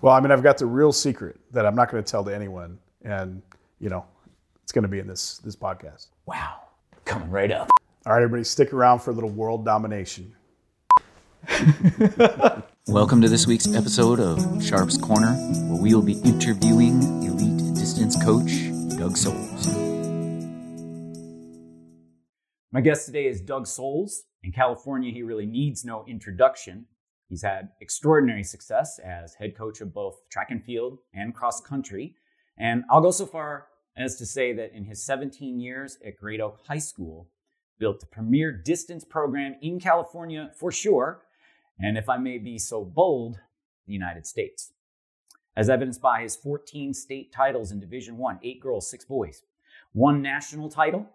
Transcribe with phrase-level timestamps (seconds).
[0.00, 2.32] Well, I mean, I've got the real secret that I'm not going to tell to
[2.32, 3.42] anyone, and
[3.80, 4.04] you know,
[4.62, 6.06] it's going to be in this this podcast.
[6.24, 6.60] Wow,
[7.04, 7.68] coming right up.
[8.06, 10.36] All right, everybody, stick around for a little world domination.
[12.86, 15.32] Welcome to this week's episode of Sharp's Corner,
[15.66, 19.66] where we will be interviewing elite distance coach Doug Soles.
[22.70, 24.26] My guest today is Doug Soles.
[24.44, 26.86] In California, he really needs no introduction.
[27.28, 32.14] He's had extraordinary success as head coach of both track and field and cross country.
[32.56, 33.66] And I'll go so far
[33.96, 37.28] as to say that in his 17 years at Great Oak High School,
[37.78, 41.22] built the premier distance program in California for sure,
[41.78, 43.40] and if I may be so bold,
[43.86, 44.72] the United States.
[45.56, 49.42] As evidenced by his 14 state titles in Division 1, 8 girls, 6 boys.
[49.92, 51.08] One national title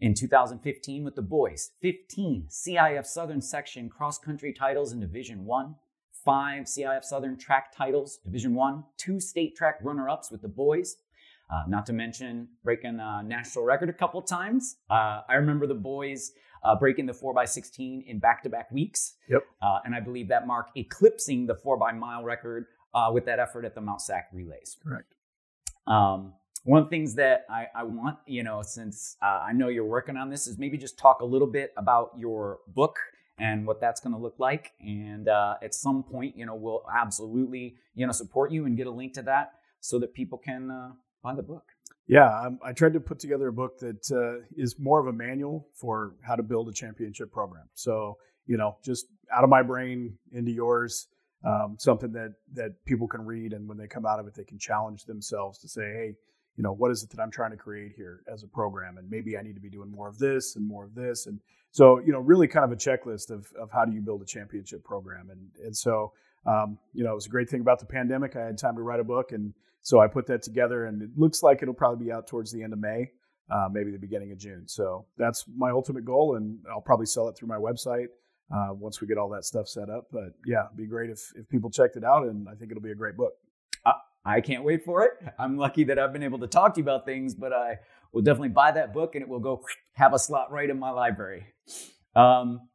[0.00, 5.74] in 2015 with the boys, 15 CIF Southern section cross country titles in Division 1,
[6.24, 10.96] 5 CIF Southern track titles, Division 1, 2 state track runner ups with the boys,
[11.50, 14.76] uh, not to mention breaking a national record a couple times.
[14.90, 19.14] Uh, I remember the boys uh, breaking the 4x16 in back to back weeks.
[19.28, 19.42] Yep.
[19.62, 23.38] Uh, and I believe that mark eclipsing the 4 by mile record uh, with that
[23.38, 24.76] effort at the Mount Sac relays.
[24.82, 25.14] Correct.
[25.86, 29.68] Um, one of the things that I, I want, you know, since uh, I know
[29.68, 32.98] you're working on this, is maybe just talk a little bit about your book
[33.38, 34.72] and what that's going to look like.
[34.80, 38.90] And at some point, you know, we'll absolutely, you know, support you and get a
[38.90, 40.92] link to that so that people can
[41.22, 41.64] buy the book.
[42.08, 45.12] Yeah, um, I tried to put together a book that uh, is more of a
[45.12, 47.68] manual for how to build a championship program.
[47.74, 51.06] So, you know, just out of my brain into yours,
[51.44, 54.44] um, something that that people can read, and when they come out of it, they
[54.44, 56.14] can challenge themselves to say, hey,
[56.58, 59.08] you know, what is it that I'm trying to create here as a program, and
[59.10, 62.00] maybe I need to be doing more of this and more of this, and so
[62.00, 64.84] you know, really kind of a checklist of of how do you build a championship
[64.84, 66.12] program, and and so
[66.46, 68.36] um, you know, it was a great thing about the pandemic.
[68.36, 71.10] I had time to write a book and so I put that together, and it
[71.16, 73.10] looks like it'll probably be out towards the end of May,
[73.50, 74.64] uh, maybe the beginning of June.
[74.66, 78.08] So that's my ultimate goal, and I'll probably sell it through my website
[78.54, 80.08] uh, once we get all that stuff set up.
[80.12, 82.82] But yeah, it'd be great if, if people checked it out, and I think it'll
[82.82, 83.32] be a great book.
[84.24, 85.12] I can't wait for it.
[85.38, 87.78] I'm lucky that I've been able to talk to you about things, but I
[88.12, 89.62] will definitely buy that book, and it will go
[89.94, 91.46] have a slot right in my library.
[92.14, 92.68] Um,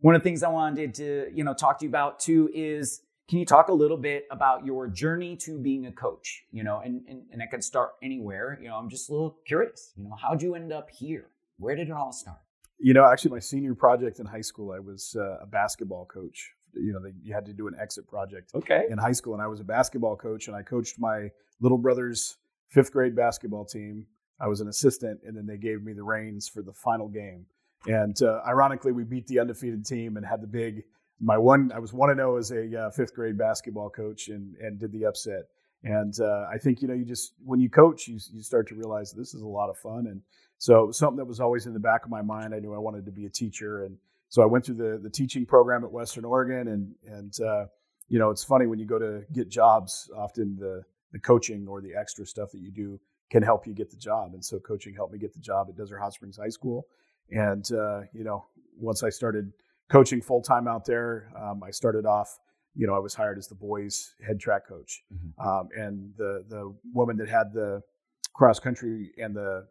[0.00, 3.02] one of the things I wanted to you know talk to you about too is
[3.28, 6.44] can you talk a little bit about your journey to being a coach?
[6.50, 8.58] You know, and, and, and I could start anywhere.
[8.60, 9.92] You know, I'm just a little curious.
[9.96, 11.30] You know, how'd you end up here?
[11.58, 12.40] Where did it all start?
[12.78, 16.52] You know, actually, my senior project in high school, I was uh, a basketball coach.
[16.74, 18.84] You know, they, you had to do an exit project okay.
[18.90, 22.36] in high school, and I was a basketball coach, and I coached my little brother's
[22.68, 24.06] fifth grade basketball team.
[24.40, 27.46] I was an assistant, and then they gave me the reins for the final game.
[27.86, 30.84] And uh, ironically, we beat the undefeated team and had the big
[31.22, 34.56] my one I was one to know as a uh, fifth grade basketball coach and
[34.56, 35.44] and did the upset.
[35.84, 38.74] And uh, I think you know you just when you coach you you start to
[38.74, 40.20] realize this is a lot of fun and
[40.58, 42.54] so something that was always in the back of my mind.
[42.54, 43.96] I knew I wanted to be a teacher and
[44.32, 47.66] so I went through the the teaching program at Western Oregon and and uh,
[48.08, 50.82] you know it's funny when you go to get jobs often the
[51.12, 52.98] the coaching or the extra stuff that you do
[53.30, 55.76] can help you get the job and so coaching helped me get the job at
[55.76, 56.86] Desert Hot Springs High School
[57.30, 58.46] and uh, you know
[58.78, 59.52] once I started
[59.92, 61.30] coaching full time out there.
[61.38, 62.38] Um, I started off,
[62.74, 65.46] you know, I was hired as the boys head track coach, mm-hmm.
[65.46, 67.82] um, and the the woman that had the
[68.32, 69.66] cross country and the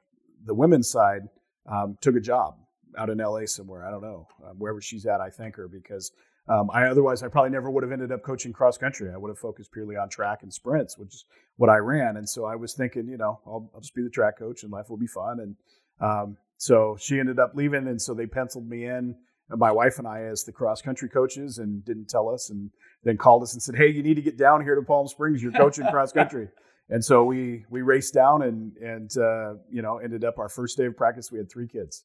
[0.45, 1.23] the women's side
[1.65, 2.55] um, took a job
[2.97, 3.85] out in LA somewhere.
[3.85, 5.21] I don't know um, wherever she's at.
[5.21, 6.11] I thank her because
[6.47, 9.11] um, I otherwise I probably never would have ended up coaching cross country.
[9.13, 11.25] I would have focused purely on track and sprints, which is
[11.57, 12.17] what I ran.
[12.17, 14.71] And so I was thinking, you know, I'll, I'll just be the track coach and
[14.71, 15.39] life will be fun.
[15.39, 15.55] And
[15.99, 19.15] um, so she ended up leaving, and so they penciled me in
[19.57, 22.69] my wife and I as the cross country coaches and didn't tell us and
[23.03, 25.41] then called us and said, Hey, you need to get down here to Palm Springs.
[25.41, 26.47] You're coaching cross country.
[26.89, 30.77] And so we, we raced down and, and, uh, you know, ended up our first
[30.77, 31.31] day of practice.
[31.31, 32.03] We had three kids,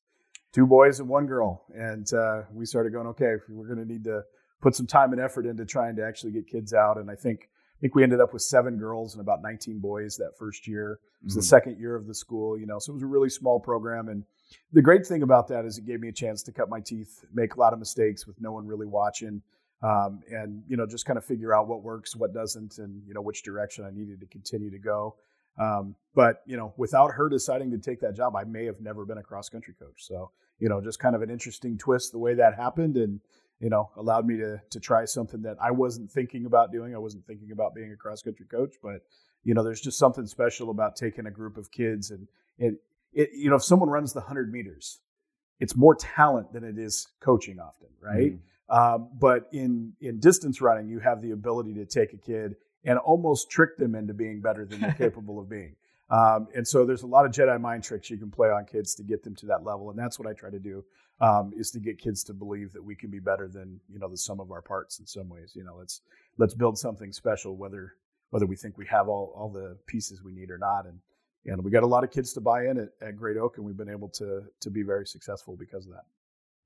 [0.52, 1.64] two boys and one girl.
[1.74, 4.22] And, uh, we started going, okay, we're going to need to
[4.60, 6.98] put some time and effort into trying to actually get kids out.
[6.98, 10.16] And I think, I think we ended up with seven girls and about 19 boys
[10.16, 10.92] that first year.
[11.20, 11.40] It was mm-hmm.
[11.40, 14.08] the second year of the school, you know, so it was a really small program
[14.08, 14.24] and,
[14.72, 17.24] the great thing about that is it gave me a chance to cut my teeth,
[17.32, 19.42] make a lot of mistakes with no one really watching,
[19.82, 23.14] um, and you know just kind of figure out what works, what doesn't, and you
[23.14, 25.16] know which direction I needed to continue to go.
[25.58, 29.04] Um, but you know, without her deciding to take that job, I may have never
[29.04, 30.04] been a cross country coach.
[30.04, 33.20] So you know, just kind of an interesting twist the way that happened, and
[33.60, 36.94] you know, allowed me to to try something that I wasn't thinking about doing.
[36.94, 39.02] I wasn't thinking about being a cross country coach, but
[39.44, 42.26] you know, there's just something special about taking a group of kids and
[42.58, 42.78] and
[43.12, 45.00] it, you know, if someone runs the 100 meters,
[45.58, 48.34] it's more talent than it is coaching often, right?
[48.34, 48.94] Mm.
[48.94, 52.56] Um, but in in distance running, you have the ability to take a kid
[52.86, 55.74] and almost trick them into being better than they're capable of being.
[56.08, 58.94] Um, and so there's a lot of Jedi mind tricks you can play on kids
[58.94, 60.84] to get them to that level, and that's what I try to do
[61.20, 64.08] um, is to get kids to believe that we can be better than you know
[64.08, 65.52] the sum of our parts in some ways.
[65.56, 66.02] You know, let's
[66.38, 67.94] let's build something special, whether
[68.30, 70.86] whether we think we have all all the pieces we need or not.
[70.86, 71.00] And
[71.46, 73.66] and we got a lot of kids to buy in at, at Great Oak, and
[73.66, 76.04] we've been able to to be very successful because of that.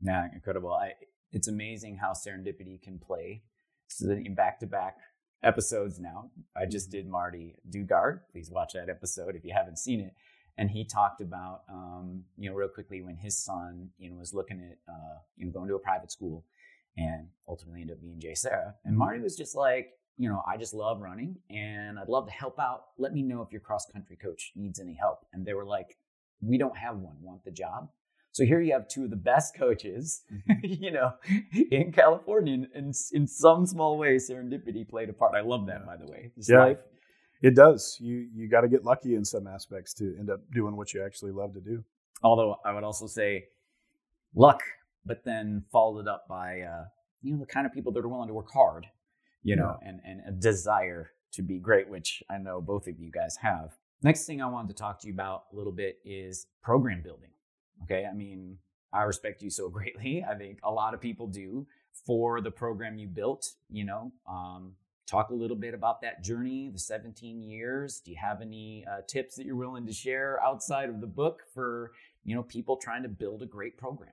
[0.03, 0.73] Yeah, incredible.
[0.73, 0.93] I,
[1.33, 3.43] it's amazing how serendipity can play.
[3.89, 4.97] So in back to back
[5.43, 6.31] episodes now.
[6.57, 6.99] I just mm-hmm.
[6.99, 8.21] did Marty Dugard.
[8.31, 10.15] Please watch that episode if you haven't seen it.
[10.59, 14.35] And he talked about, um, you know, real quickly when his son, you know, was
[14.35, 16.45] looking at, uh, you know, going to a private school
[16.97, 18.75] and ultimately ended up being JSerra.
[18.85, 19.25] And Marty mm-hmm.
[19.25, 22.89] was just like, you know, I just love running and I'd love to help out.
[22.99, 25.25] Let me know if your cross country coach needs any help.
[25.33, 25.97] And they were like,
[26.43, 27.17] we don't have one.
[27.23, 27.89] Want the job?
[28.33, 30.53] So here you have two of the best coaches, mm-hmm.
[30.63, 31.13] you know,
[31.71, 32.67] in California.
[32.75, 35.35] And in some small way, serendipity played a part.
[35.35, 36.31] I love that, by the way.
[36.37, 36.79] This yeah, life.
[37.43, 37.97] it does.
[38.01, 41.05] You you got to get lucky in some aspects to end up doing what you
[41.05, 41.83] actually love to do.
[42.23, 43.45] Although I would also say
[44.35, 44.63] luck,
[45.05, 46.85] but then followed up by uh,
[47.23, 48.87] you know the kind of people that are willing to work hard,
[49.43, 49.89] you know, yeah.
[49.89, 53.77] and and a desire to be great, which I know both of you guys have.
[54.03, 57.31] Next thing I wanted to talk to you about a little bit is program building.
[57.85, 58.07] Okay.
[58.11, 58.59] I mean,
[58.93, 60.25] I respect you so greatly.
[60.29, 61.67] I think a lot of people do
[62.07, 64.13] for the program you built, you know.
[64.29, 64.75] Um,
[65.11, 68.01] talk a little bit about that journey, the 17 years.
[68.05, 71.43] Do you have any uh, tips that you're willing to share outside of the book
[71.53, 71.93] for,
[72.25, 74.13] you know, people trying to build a great program?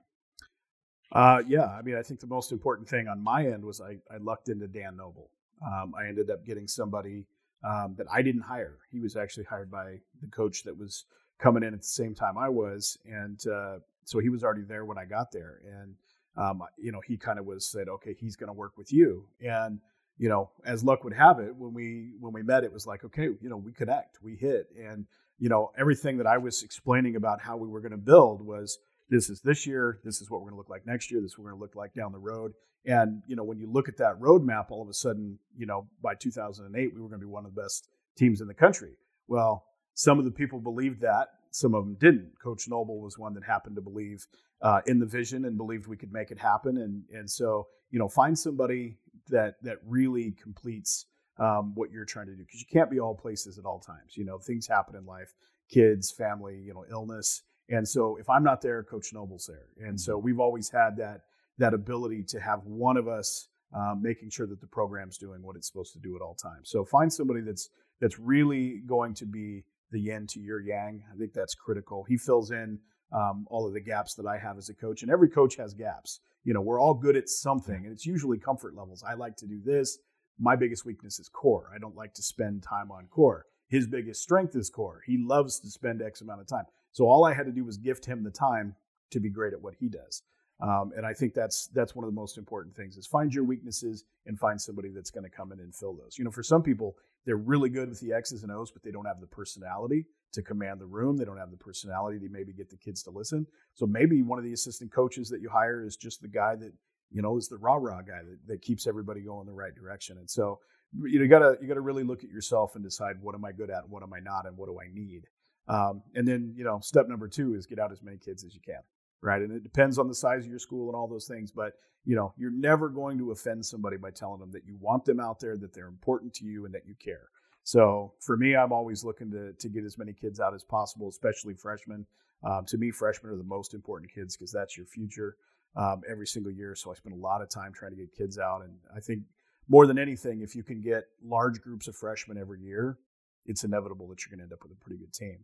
[1.12, 3.96] Uh, yeah, I mean, I think the most important thing on my end was I,
[4.12, 5.30] I lucked into Dan Noble.
[5.64, 7.26] Um, I ended up getting somebody
[7.64, 8.78] um, that I didn't hire.
[8.90, 11.06] He was actually hired by the coach that was
[11.38, 14.84] coming in at the same time I was, and uh, so he was already there
[14.84, 15.60] when I got there.
[15.66, 15.94] And
[16.36, 19.26] um, you know, he kind of was said, okay, he's going to work with you.
[19.40, 19.80] And
[20.18, 23.04] you know, as luck would have it, when we when we met, it was like,
[23.04, 25.06] okay, you know, we connect, we hit, and
[25.38, 28.78] you know, everything that I was explaining about how we were going to build was
[29.08, 31.32] this is this year, this is what we're going to look like next year, this
[31.32, 32.52] is what we're going to look like down the road.
[32.84, 35.86] And you know, when you look at that roadmap, all of a sudden, you know,
[36.02, 38.92] by 2008, we were going to be one of the best teams in the country.
[39.28, 39.64] Well,
[39.98, 42.30] some of the people believed that, some of them didn't.
[42.40, 44.26] Coach Noble was one that happened to believe
[44.62, 46.76] uh, in the vision and believed we could make it happen.
[46.76, 48.96] And and so you know, find somebody
[49.28, 51.06] that that really completes
[51.38, 54.16] um, what you're trying to do because you can't be all places at all times.
[54.16, 55.34] You know, things happen in life,
[55.68, 57.42] kids, family, you know, illness.
[57.68, 59.88] And so if I'm not there, Coach Noble's there.
[59.88, 60.24] And so mm-hmm.
[60.24, 61.22] we've always had that
[61.58, 65.56] that ability to have one of us um, making sure that the program's doing what
[65.56, 66.70] it's supposed to do at all times.
[66.70, 67.68] So find somebody that's
[68.00, 71.02] that's really going to be the yin to your yang.
[71.12, 72.04] I think that's critical.
[72.08, 72.78] He fills in
[73.12, 75.74] um, all of the gaps that I have as a coach, and every coach has
[75.74, 76.20] gaps.
[76.44, 79.02] You know, we're all good at something, and it's usually comfort levels.
[79.06, 79.98] I like to do this.
[80.38, 81.70] My biggest weakness is core.
[81.74, 83.44] I don't like to spend time on core.
[83.68, 85.02] His biggest strength is core.
[85.06, 86.64] He loves to spend X amount of time.
[86.92, 88.76] So all I had to do was gift him the time
[89.10, 90.22] to be great at what he does.
[90.60, 93.44] Um, and I think that's that's one of the most important things is find your
[93.44, 96.18] weaknesses and find somebody that's going to come in and fill those.
[96.18, 96.96] You know, for some people,
[97.26, 100.42] they're really good with the X's and O's, but they don't have the personality to
[100.42, 101.16] command the room.
[101.16, 103.46] They don't have the personality to maybe get the kids to listen.
[103.74, 106.72] So maybe one of the assistant coaches that you hire is just the guy that
[107.10, 110.18] you know is the rah rah guy that, that keeps everybody going the right direction.
[110.18, 110.58] And so
[110.92, 113.88] you, gotta you gotta really look at yourself and decide what am I good at,
[113.88, 115.22] what am I not, and what do I need.
[115.68, 118.54] Um, and then you know, step number two is get out as many kids as
[118.54, 118.80] you can
[119.22, 119.42] right?
[119.42, 121.50] And it depends on the size of your school and all those things.
[121.50, 125.04] But you know, you're never going to offend somebody by telling them that you want
[125.04, 127.28] them out there, that they're important to you, and that you care.
[127.64, 131.08] So for me, I'm always looking to to get as many kids out as possible,
[131.08, 132.06] especially freshmen.
[132.44, 135.36] Um, to me, freshmen are the most important kids because that's your future
[135.76, 136.74] um, every single year.
[136.74, 139.22] So I spend a lot of time trying to get kids out, and I think
[139.68, 142.98] more than anything, if you can get large groups of freshmen every year,
[143.44, 145.38] it's inevitable that you're going to end up with a pretty good team.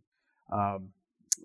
[0.51, 0.89] Um,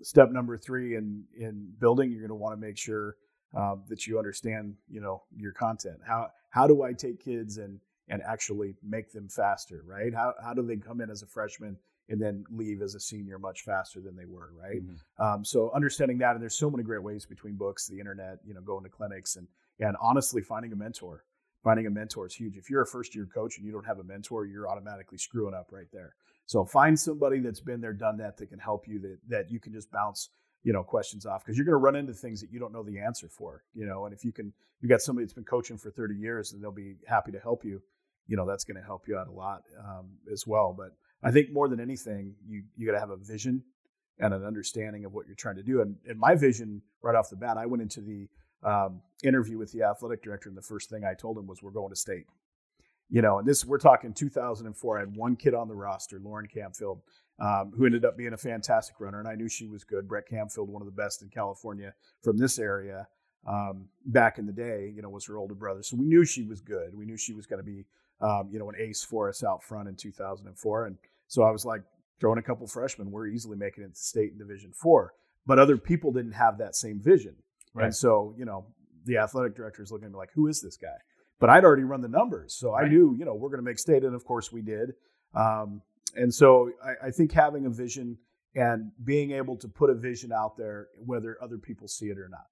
[0.01, 3.15] step number three in in building, you're going to want to make sure
[3.55, 5.97] um, that you understand, you know, your content.
[6.05, 10.13] How how do I take kids and and actually make them faster, right?
[10.13, 11.77] How how do they come in as a freshman
[12.09, 14.83] and then leave as a senior much faster than they were, right?
[14.83, 15.23] Mm-hmm.
[15.23, 18.53] Um, so understanding that, and there's so many great ways between books, the internet, you
[18.53, 19.47] know, going to clinics, and
[19.79, 21.23] and honestly finding a mentor.
[21.63, 22.57] Finding a mentor is huge.
[22.57, 25.53] If you're a first year coach and you don't have a mentor, you're automatically screwing
[25.53, 26.15] up right there.
[26.51, 29.57] So find somebody that's been there, done that, that can help you, that that you
[29.61, 30.31] can just bounce
[30.63, 32.83] you know questions off because you're going to run into things that you don't know
[32.83, 35.77] the answer for you know and if you can you got somebody that's been coaching
[35.77, 37.81] for 30 years and they'll be happy to help you
[38.27, 40.75] you know that's going to help you out a lot um, as well.
[40.77, 40.89] But
[41.23, 43.63] i think more than anything you you got to have a vision
[44.19, 45.79] and an understanding of what you're trying to do.
[45.81, 48.27] And, and my vision right off the bat i went into the
[48.69, 51.71] um, interview with the athletic director and the first thing i told him was we're
[51.71, 52.25] going to state
[53.11, 54.97] You know, and this we're talking 2004.
[54.97, 57.01] I had one kid on the roster, Lauren Campfield,
[57.39, 60.07] um, who ended up being a fantastic runner, and I knew she was good.
[60.07, 63.07] Brett Campfield, one of the best in California from this area
[63.47, 65.83] um, back in the day, you know, was her older brother.
[65.83, 66.95] So we knew she was good.
[66.95, 67.85] We knew she was going to be,
[68.21, 70.85] um, you know, an ace for us out front in 2004.
[70.85, 71.81] And so I was like,
[72.19, 75.13] throwing a couple freshmen, we're easily making it to state in Division Four.
[75.47, 77.35] But other people didn't have that same vision.
[77.73, 77.85] Right.
[77.85, 78.67] And so, you know,
[79.05, 80.97] the athletic director is looking at me like, who is this guy?
[81.41, 82.53] But I'd already run the numbers.
[82.53, 82.85] So right.
[82.85, 84.05] I knew, you know, we're going to make state.
[84.05, 84.93] And of course we did.
[85.35, 85.81] Um,
[86.15, 88.17] and so I, I think having a vision
[88.55, 92.29] and being able to put a vision out there, whether other people see it or
[92.29, 92.45] not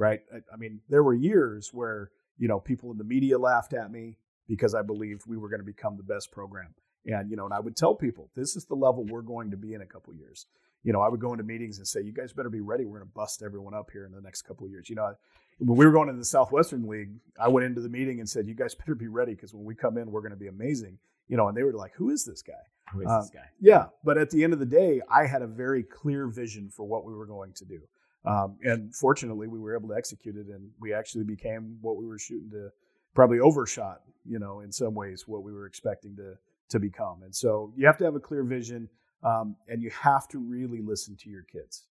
[0.00, 0.20] right?
[0.32, 3.92] I, I mean, there were years where you know people in the media laughed at
[3.92, 4.16] me
[4.48, 6.74] because I believed we were going to become the best program.
[7.06, 9.56] And you know, and I would tell people, this is the level we're going to
[9.56, 10.46] be in a couple years.
[10.82, 12.86] You know, I would go into meetings and say, you guys better be ready.
[12.86, 14.88] We're going to bust everyone up here in the next couple of years.
[14.88, 15.12] You know,
[15.60, 18.48] when we were going into the Southwestern League, I went into the meeting and said,
[18.48, 20.98] you guys better be ready because when we come in, we're going to be amazing.
[21.28, 22.52] You know, and they were like, who is this guy?
[22.92, 23.46] Who is uh, this guy?
[23.60, 26.84] Yeah, but at the end of the day, I had a very clear vision for
[26.84, 27.80] what we were going to do.
[28.24, 32.04] Um, and fortunately, we were able to execute it, and we actually became what we
[32.04, 32.70] were shooting to,
[33.14, 36.34] probably overshot, you know, in some ways what we were expecting to
[36.68, 37.22] to become.
[37.24, 38.88] And so you have to have a clear vision,
[39.24, 41.86] um, and you have to really listen to your kids,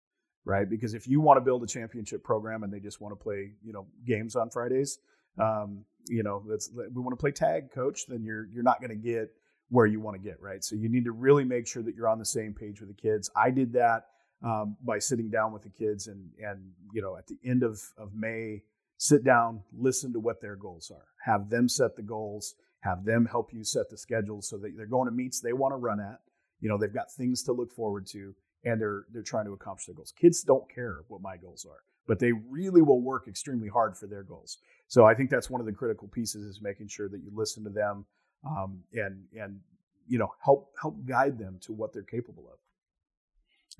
[0.47, 0.71] right?
[0.71, 3.51] Because if you want to build a championship program and they just want to play,
[3.63, 4.99] you know, games on Fridays,
[5.39, 8.91] um, you know, that's we want to play tag, coach, then you're you're not going
[8.91, 9.31] to get
[9.69, 10.63] where you want to get, right?
[10.63, 12.95] So you need to really make sure that you're on the same page with the
[12.95, 13.29] kids.
[13.37, 14.05] I did that
[14.45, 17.81] um, by sitting down with the kids and and you know at the end of
[17.99, 18.63] of May,
[18.99, 23.27] sit down, listen to what their goals are, have them set the goals, have them
[23.27, 25.99] help you set the schedule so that they're going to meets they want to run
[25.99, 26.21] at.
[26.61, 28.35] You know they've got things to look forward to,
[28.67, 30.13] and they're they're trying to accomplish their goals.
[30.21, 34.07] Kids don't care what my goals are, but they really will work extremely hard for
[34.07, 34.59] their goals.
[34.89, 37.65] So I think that's one of the critical pieces is making sure that you listen
[37.65, 38.05] to them
[38.45, 39.61] um, and and
[40.07, 42.59] you know help help guide them to what they're capable of.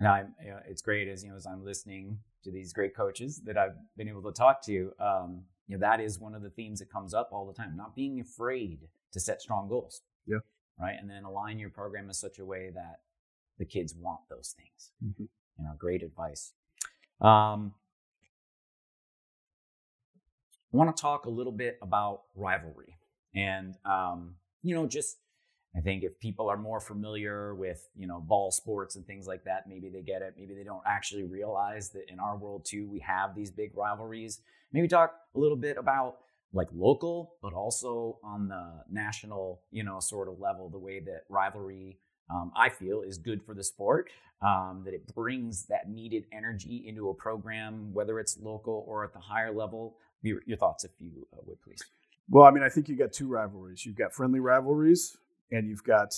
[0.07, 3.41] I'm, you know, it's great as you know as I'm listening to these great coaches
[3.45, 4.93] that I've been able to talk to.
[5.01, 7.77] Um, you know, that is one of the themes that comes up all the time.
[7.77, 8.81] Not being afraid
[9.13, 10.03] to set strong goals.
[10.27, 10.39] Yeah.
[10.79, 13.01] Right, and then align your program in such a way that
[13.59, 14.93] the kids want those things.
[15.05, 15.25] Mm-hmm.
[15.59, 16.53] You know, great advice.
[17.21, 17.75] Um,
[20.73, 22.97] I want to talk a little bit about rivalry
[23.35, 25.17] and um, you know just
[25.77, 29.45] I think if people are more familiar with, you know, ball sports and things like
[29.45, 30.35] that, maybe they get it.
[30.39, 34.41] Maybe they don't actually realize that in our world too, we have these big rivalries.
[34.73, 36.17] Maybe talk a little bit about
[36.55, 41.25] like local, but also on the national, you know, sort of level, the way that
[41.29, 41.99] rivalry,
[42.31, 44.11] um, I feel, is good for the sport.
[44.43, 49.15] Um, that it brings that needed energy into a program, whether it's local or at
[49.15, 49.97] the higher level.
[50.21, 51.83] Your, your thoughts, if you uh, would please.
[52.29, 53.87] Well, I mean, I think you got two rivalries.
[53.87, 55.17] You've got friendly rivalries,
[55.51, 56.13] and you've got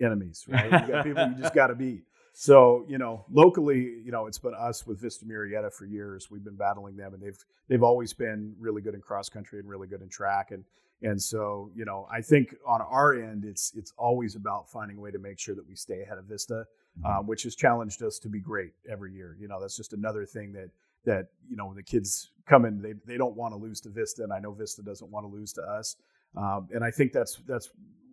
[0.00, 0.64] enemies, right?
[0.64, 2.02] You've got people you just got to beat.
[2.32, 6.30] So you know, locally, you know, it's been us with Vista Murrieta for years.
[6.30, 9.68] We've been battling them, and they've they've always been really good in cross country and
[9.68, 10.50] really good in track.
[10.50, 10.64] And
[11.02, 15.00] and so you know, I think on our end, it's it's always about finding a
[15.00, 16.64] way to make sure that we stay ahead of Vista,
[17.04, 19.36] um, which has challenged us to be great every year.
[19.38, 20.70] You know, that's just another thing that
[21.04, 23.90] that you know when the kids come in they they don't want to lose to
[23.90, 25.96] Vista, and I know Vista doesn't want to lose to us.
[26.36, 27.70] Um, and I think that's that's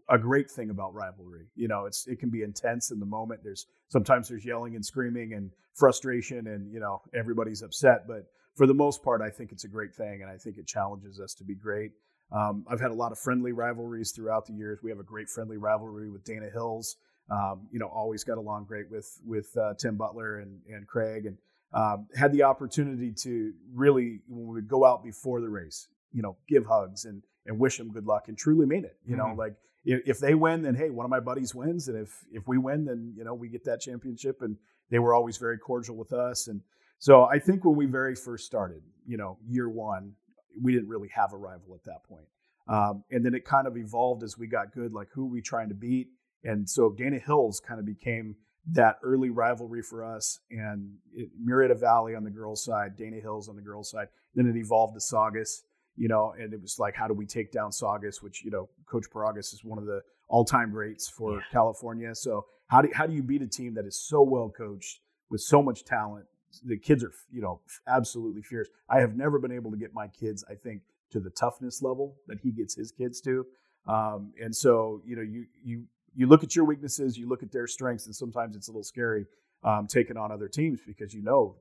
[0.10, 1.48] a great thing about rivalry.
[1.56, 3.42] You know, it's it can be intense in the moment.
[3.44, 8.68] There's sometimes there's yelling and screaming and frustration and you know everybody's upset, but for
[8.68, 11.34] the most part, I think it's a great thing, and I think it challenges us
[11.36, 11.92] to be great.
[12.32, 14.80] Um, I've had a lot of friendly rivalries throughout the years.
[14.82, 16.96] We have a great friendly rivalry with Dana Hills.
[17.30, 21.26] Um, you know, always got along great with with uh, Tim Butler and and Craig,
[21.26, 21.38] and
[21.74, 26.22] um, had the opportunity to really when we would go out before the race, you
[26.22, 28.98] know, give hugs and and wish them good luck and truly mean it.
[29.06, 29.30] You mm-hmm.
[29.30, 29.54] know, like
[29.86, 32.58] if, if they win, then hey, one of my buddies wins, and if if we
[32.58, 34.42] win, then you know we get that championship.
[34.42, 34.58] And
[34.90, 36.62] they were always very cordial with us, and
[37.02, 40.14] so I think when we very first started, you know, year one,
[40.60, 42.26] we didn't really have a rival at that point.
[42.68, 45.42] Um, and then it kind of evolved as we got good, like who are we
[45.42, 46.08] trying to beat?
[46.44, 48.36] And so Dana Hills kind of became
[48.72, 53.50] that early rivalry for us and it, Murrieta Valley on the girls' side, Dana Hills
[53.50, 54.08] on the girls' side.
[54.36, 55.64] Then it evolved to Saugus
[55.96, 58.70] you know, and it was like, how do we take down Saugus, which, you know,
[58.86, 61.42] Coach Paragas is one of the all time greats for yeah.
[61.52, 62.16] California.
[62.16, 65.42] So how do, how do you beat a team that is so well coached with
[65.42, 66.26] so much talent?
[66.64, 68.68] The kids are, you know, absolutely fierce.
[68.90, 70.82] I have never been able to get my kids, I think,
[71.12, 73.46] to the toughness level that he gets his kids to.
[73.88, 75.84] Um, and so, you know, you, you,
[76.16, 78.84] you look at your weaknesses, you look at their strengths, and sometimes it's a little
[78.84, 79.26] scary
[79.64, 81.56] um, taking on other teams because you know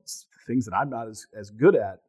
[0.47, 1.99] things that I'm not as, as good at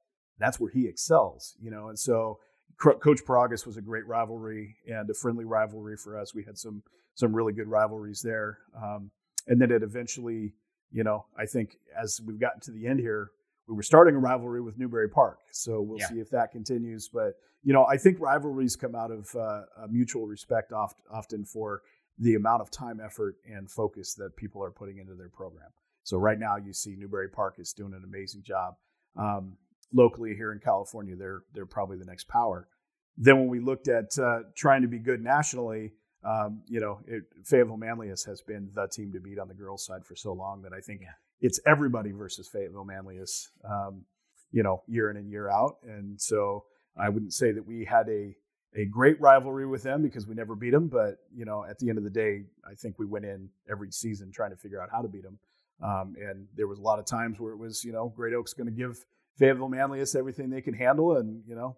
[0.42, 1.88] that's where he excels, you know.
[1.88, 2.40] And so
[2.78, 6.34] Coach Paragas was a great rivalry and a friendly rivalry for us.
[6.34, 6.82] We had some
[7.14, 9.10] some really good rivalries there, um,
[9.46, 10.54] and then it eventually,
[10.92, 13.30] you know, I think as we've gotten to the end here,
[13.66, 15.38] we were starting a rivalry with Newbury Park.
[15.52, 16.08] So we'll yeah.
[16.08, 17.08] see if that continues.
[17.08, 21.82] But you know, I think rivalries come out of uh, mutual respect oft, often for
[22.18, 25.70] the amount of time, effort, and focus that people are putting into their program.
[26.04, 28.75] So right now, you see Newbury Park is doing an amazing job.
[29.16, 29.56] Um,
[29.92, 32.68] locally here in California, they're they're probably the next power.
[33.16, 35.92] Then when we looked at uh, trying to be good nationally,
[36.25, 39.85] um, you know, it, Fayetteville Manlius has been the team to beat on the girls'
[39.85, 41.09] side for so long that I think yeah.
[41.41, 44.05] it's everybody versus Fayetteville Manlius, um,
[44.52, 45.79] you know, year in and year out.
[45.83, 46.64] And so
[46.97, 48.37] I wouldn't say that we had a
[48.75, 51.91] a great rivalry with them because we never beat them, but you know, at the
[51.91, 54.88] end of the day, I think we went in every season trying to figure out
[54.91, 55.38] how to beat them.
[55.83, 58.55] Um, and there was a lot of times where it was, you know, Great Oaks
[58.55, 59.05] going to give
[59.37, 61.76] Fayetteville Manlius everything they can handle, and you know,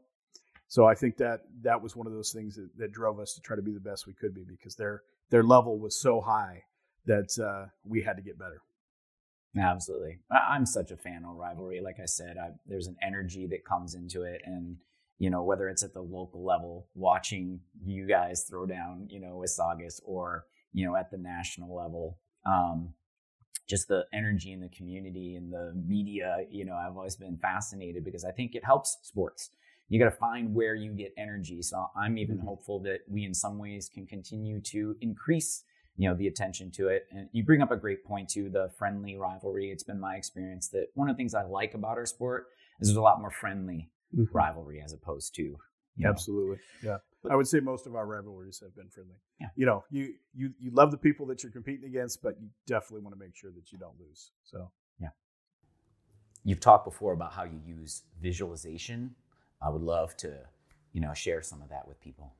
[0.68, 3.40] so I think that that was one of those things that, that drove us to
[3.40, 6.64] try to be the best we could be because their their level was so high
[7.06, 8.62] that uh, we had to get better.
[9.56, 11.80] Absolutely, I'm such a fan of rivalry.
[11.80, 14.76] Like I said, I, there's an energy that comes into it, and
[15.18, 19.36] you know whether it's at the local level, watching you guys throw down, you know,
[19.36, 22.18] with Saugus, or you know at the national level.
[22.44, 22.94] Um,
[23.66, 28.04] just the energy in the community and the media, you know, I've always been fascinated
[28.04, 29.50] because I think it helps sports.
[29.88, 31.62] You got to find where you get energy.
[31.62, 32.46] So I'm even mm-hmm.
[32.46, 35.64] hopeful that we, in some ways, can continue to increase,
[35.96, 37.06] you know, the attention to it.
[37.12, 39.70] And you bring up a great point too, the friendly rivalry.
[39.70, 42.46] It's been my experience that one of the things I like about our sport
[42.80, 44.36] is there's a lot more friendly mm-hmm.
[44.36, 45.56] rivalry as opposed to
[46.02, 46.58] Absolutely.
[46.82, 46.98] Yeah.
[47.30, 49.16] I would say most of our rivalries have been friendly.
[49.40, 49.48] Yeah.
[49.56, 53.00] You know, you you you love the people that you're competing against, but you definitely
[53.02, 54.30] want to make sure that you don't lose.
[54.44, 55.08] So yeah.
[56.44, 59.14] You've talked before about how you use visualization.
[59.64, 60.34] I would love to,
[60.92, 62.32] you know, share some of that with people.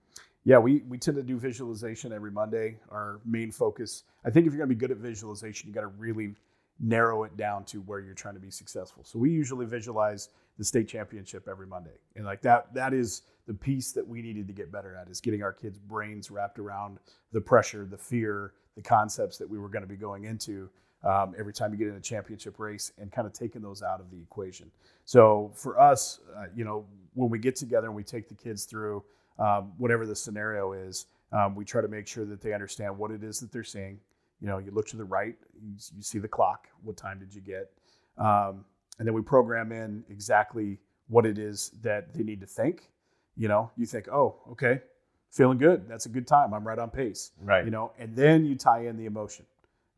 [0.45, 2.79] Yeah, we, we tend to do visualization every Monday.
[2.91, 5.81] Our main focus, I think if you're going to be good at visualization, you got
[5.81, 6.35] to really
[6.79, 9.05] narrow it down to where you're trying to be successful.
[9.05, 11.99] So we usually visualize the state championship every Monday.
[12.17, 15.21] And like that that is the piece that we needed to get better at is
[15.21, 16.99] getting our kids' brains wrapped around
[17.33, 20.69] the pressure, the fear, the concepts that we were going to be going into
[21.05, 24.01] um, every time you get in a championship race and kind of taking those out
[24.01, 24.71] of the equation.
[25.05, 28.65] So for us, uh, you know, when we get together and we take the kids
[28.65, 29.05] through
[29.39, 33.11] um, whatever the scenario is, um, we try to make sure that they understand what
[33.11, 33.99] it is that they're seeing.
[34.41, 36.69] You know, you look to the right, you, you see the clock.
[36.83, 37.71] What time did you get?
[38.19, 38.65] Um,
[38.99, 42.91] and then we program in exactly what it is that they need to think
[43.37, 44.81] you know, you think, oh, okay,
[45.31, 45.89] feeling good.
[45.89, 46.55] That's a good time.
[46.55, 47.33] I'm right on pace.
[47.41, 47.65] Right.
[47.65, 49.45] You know, and then you tie in the emotion,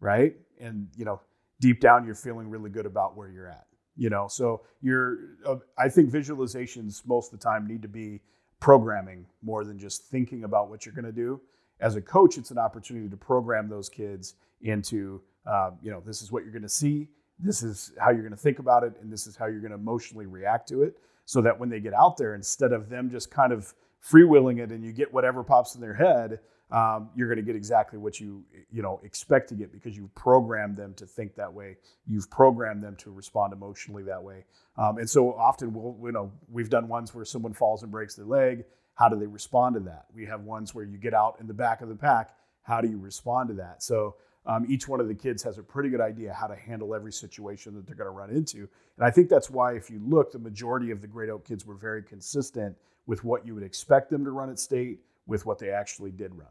[0.01, 0.35] right?
[0.61, 1.21] And you know,
[1.61, 3.67] deep down, you're feeling really good about where you're at.
[3.97, 5.19] You know, so you're.
[5.45, 8.21] Uh, I think visualizations most of the time need to be
[8.61, 11.41] programming more than just thinking about what you're going to do.
[11.81, 16.23] As a coach, it's an opportunity to program those kids into, uh, you know, this
[16.23, 17.09] is what you're going to see.
[17.39, 19.73] This is how you're going to think about it, and this is how you're going
[19.73, 23.11] to emotionally react to it so that when they get out there, instead of them
[23.11, 26.39] just kind of freewheeling it and you get whatever pops in their head,
[26.71, 30.15] um, you're going to get exactly what you you know expect to get because you've
[30.15, 31.77] programmed them to think that way.
[32.07, 34.45] You've programmed them to respond emotionally that way.
[34.77, 38.17] Um, and so often we'll you know we've done ones where someone falls and breaks
[38.17, 38.65] their leg.
[38.95, 40.07] How do they respond to that?
[40.15, 42.35] We have ones where you get out in the back of the pack.
[42.63, 43.83] How do you respond to that?
[43.83, 46.95] So um, each one of the kids has a pretty good idea how to handle
[46.95, 48.69] every situation that they're going to run into.
[48.97, 51.67] And I think that's why, if you look, the majority of the Great Oak kids
[51.67, 52.77] were very consistent
[53.07, 56.35] with what you would expect them to run at state with what they actually did
[56.35, 56.49] run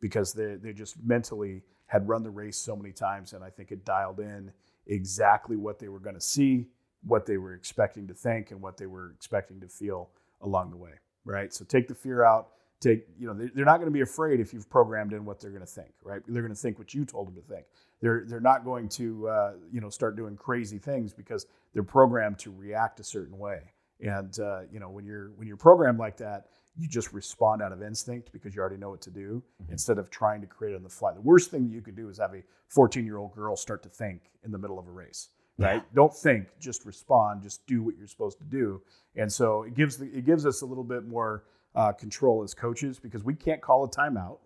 [0.00, 3.32] because they, they just mentally had run the race so many times.
[3.32, 4.52] And I think it dialed in
[4.86, 6.66] exactly what they were going to see,
[7.04, 10.10] what they were expecting to think, and what they were expecting to feel
[10.40, 10.92] along the way.
[11.24, 11.52] Right.
[11.54, 12.48] So take the fear out
[12.84, 15.50] take, you know, they're not going to be afraid if you've programmed in what they're
[15.50, 16.20] going to think, right?
[16.26, 17.64] They're going to think what you told them to think.
[18.00, 22.38] They're, they're not going to, uh, you know, start doing crazy things because they're programmed
[22.40, 23.60] to react a certain way.
[24.00, 27.72] And, uh, you know, when you're, when you're programmed like that, you just respond out
[27.72, 29.72] of instinct because you already know what to do mm-hmm.
[29.72, 31.12] instead of trying to create on the fly.
[31.12, 33.82] The worst thing that you could do is have a 14 year old girl start
[33.84, 35.74] to think in the middle of a race right?
[35.76, 35.80] Yeah.
[35.94, 38.82] Don't think, just respond, just do what you're supposed to do.
[39.16, 42.54] And so it gives the, it gives us a little bit more uh, control as
[42.54, 44.38] coaches because we can't call a timeout.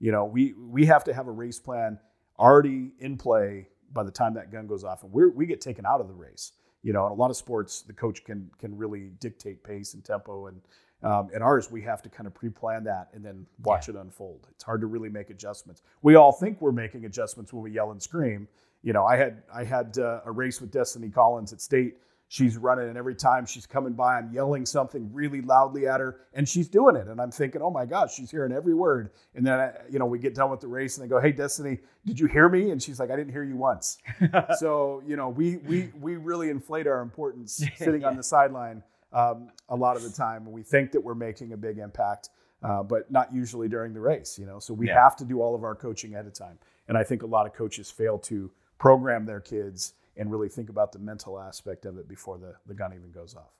[0.00, 1.98] You know, we we have to have a race plan
[2.38, 5.86] already in play by the time that gun goes off, and we're we get taken
[5.86, 6.52] out of the race.
[6.82, 10.04] You know, in a lot of sports, the coach can can really dictate pace and
[10.04, 10.60] tempo, and
[11.02, 13.94] um, in ours, we have to kind of pre-plan that and then watch yeah.
[13.94, 14.46] it unfold.
[14.50, 15.82] It's hard to really make adjustments.
[16.02, 18.48] We all think we're making adjustments when we yell and scream.
[18.82, 21.96] You know, I had I had uh, a race with Destiny Collins at state
[22.32, 26.20] she's running, and every time she's coming by, I'm yelling something really loudly at her,
[26.32, 27.06] and she's doing it.
[27.06, 29.10] And I'm thinking, oh my gosh, she's hearing every word.
[29.34, 31.32] And then, I, you know, we get done with the race, and they go, hey,
[31.32, 32.70] Destiny, did you hear me?
[32.70, 33.98] And she's like, I didn't hear you once.
[34.58, 38.08] so, you know, we we we really inflate our importance sitting yeah.
[38.08, 38.82] on the sideline
[39.12, 40.50] um, a lot of the time.
[40.50, 42.30] We think that we're making a big impact.
[42.64, 44.60] Uh, but not usually during the race, you know.
[44.60, 45.02] So we yeah.
[45.02, 47.44] have to do all of our coaching at a time, and I think a lot
[47.44, 51.98] of coaches fail to program their kids and really think about the mental aspect of
[51.98, 53.52] it before the, the gun even goes off.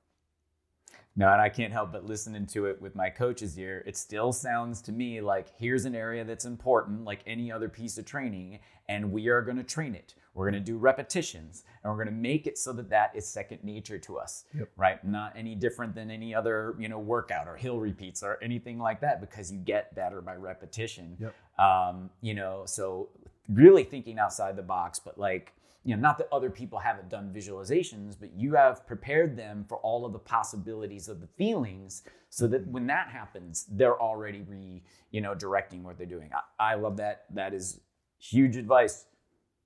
[1.15, 3.83] No, and I can't help but listening to it with my coach's ear.
[3.87, 7.99] It still sounds to me like here's an area that's important, like any other piece
[7.99, 10.15] of training, and we are going to train it.
[10.35, 13.27] We're going to do repetitions, and we're going to make it so that that is
[13.27, 14.71] second nature to us, yep.
[14.77, 15.05] right?
[15.05, 19.01] Not any different than any other, you know, workout or hill repeats or anything like
[19.03, 21.17] that, because you get better by repetition.
[21.21, 21.35] Yep.
[21.59, 23.11] Um, you know, so
[23.49, 25.53] really thinking outside the box, but like
[25.85, 29.79] you know, not that other people haven't done visualizations, but you have prepared them for
[29.79, 34.83] all of the possibilities of the feelings so that when that happens, they're already re,
[35.11, 36.31] you know, directing what they're doing.
[36.33, 37.25] I, I love that.
[37.35, 37.81] That is
[38.19, 39.07] huge advice.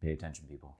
[0.06, 0.76] Pay attention, people.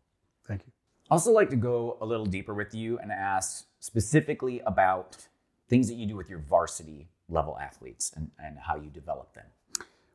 [0.47, 0.73] Thank you.
[1.11, 5.17] I also like to go a little deeper with you and ask specifically about
[5.69, 9.47] things that you do with your varsity level athletes and, and how you develop them.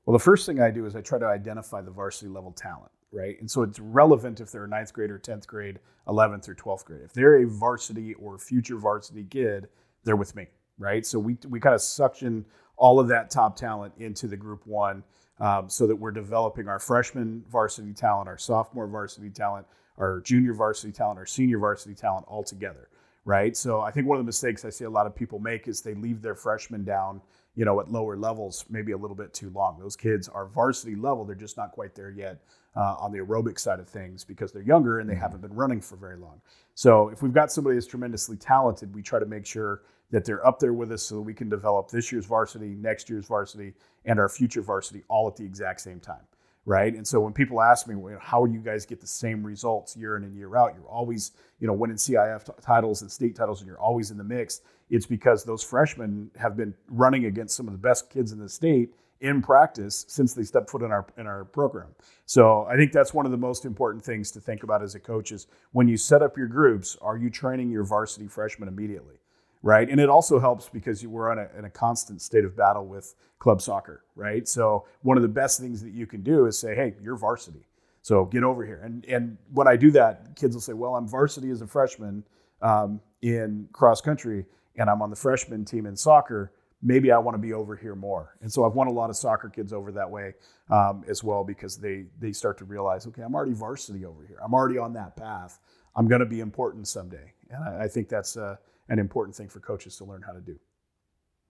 [0.06, 2.89] Well, the first thing I do is I try to identify the varsity level talent
[3.12, 3.38] right?
[3.41, 6.86] And so it's relevant if they're a ninth grade or 10th grade, 11th or 12th
[6.86, 7.02] grade.
[7.04, 9.67] If they're a varsity or future varsity kid,
[10.06, 10.47] they're with me,
[10.80, 11.06] right?
[11.06, 12.45] So we, we kind of suction
[12.78, 15.04] all of that top talent into the group one
[15.41, 20.54] um, so that we're developing our freshman varsity talent, our sophomore varsity talent, our junior
[20.54, 22.88] varsity talent, our senior varsity talent all together,
[23.25, 23.58] right?
[23.58, 25.82] So I think one of the mistakes I see a lot of people make is
[25.82, 27.21] they leave their freshmen down
[27.56, 29.77] you know, at lower levels, maybe a little bit too long.
[29.77, 32.39] Those kids are varsity level; they're just not quite there yet
[32.75, 35.21] uh, on the aerobic side of things because they're younger and they mm-hmm.
[35.21, 36.41] haven't been running for very long.
[36.75, 40.45] So if we've got somebody that's tremendously talented, we try to make sure that they're
[40.45, 43.74] up there with us so that we can develop this year's varsity, next year's varsity,
[44.06, 46.21] and our future varsity all at the exact same time.
[46.63, 46.93] Right.
[46.93, 49.97] And so when people ask me, well, how do you guys get the same results
[49.97, 50.76] year in and year out?
[50.76, 54.17] You're always, you know, winning CIF t- titles and state titles, and you're always in
[54.17, 54.62] the mix.
[54.91, 58.47] It's because those freshmen have been running against some of the best kids in the
[58.47, 61.88] state in practice since they stepped foot in our in our program.
[62.26, 65.00] So I think that's one of the most important things to think about as a
[65.00, 69.15] coach is when you set up your groups, are you training your varsity freshmen immediately?
[69.63, 69.88] Right.
[69.88, 73.13] And it also helps because you were a, in a constant state of battle with
[73.38, 74.47] club soccer, right?
[74.47, 77.67] So one of the best things that you can do is say, hey, you're varsity.
[78.02, 78.82] So get over here.
[78.84, 82.24] And and when I do that, kids will say, well, I'm varsity as a freshman
[82.63, 84.45] um, in cross country,
[84.78, 87.95] and I'm on the freshman team in soccer maybe I want to be over here
[87.95, 88.36] more.
[88.41, 90.34] And so I've won a lot of soccer kids over that way
[90.69, 94.39] um, as well because they they start to realize, okay, I'm already varsity over here.
[94.43, 95.60] I'm already on that path.
[95.95, 98.56] I'm going to be important someday, and I, I think that's uh,
[98.91, 100.60] an important thing for coaches to learn how to do.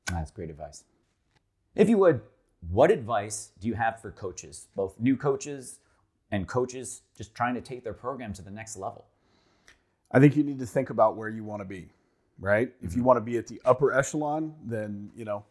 [0.06, 0.86] That's great advice.
[1.76, 2.22] If you would,
[2.70, 5.80] what advice do you have for coaches, both new coaches
[6.32, 9.06] and coaches just trying to take their program to the next level?
[10.12, 11.90] I think you need to think about where you want to be
[12.42, 12.76] right?
[12.76, 12.86] Mm-hmm.
[12.86, 13.08] If you mm-hmm.
[13.08, 15.46] want to be at the upper echelon, then you know,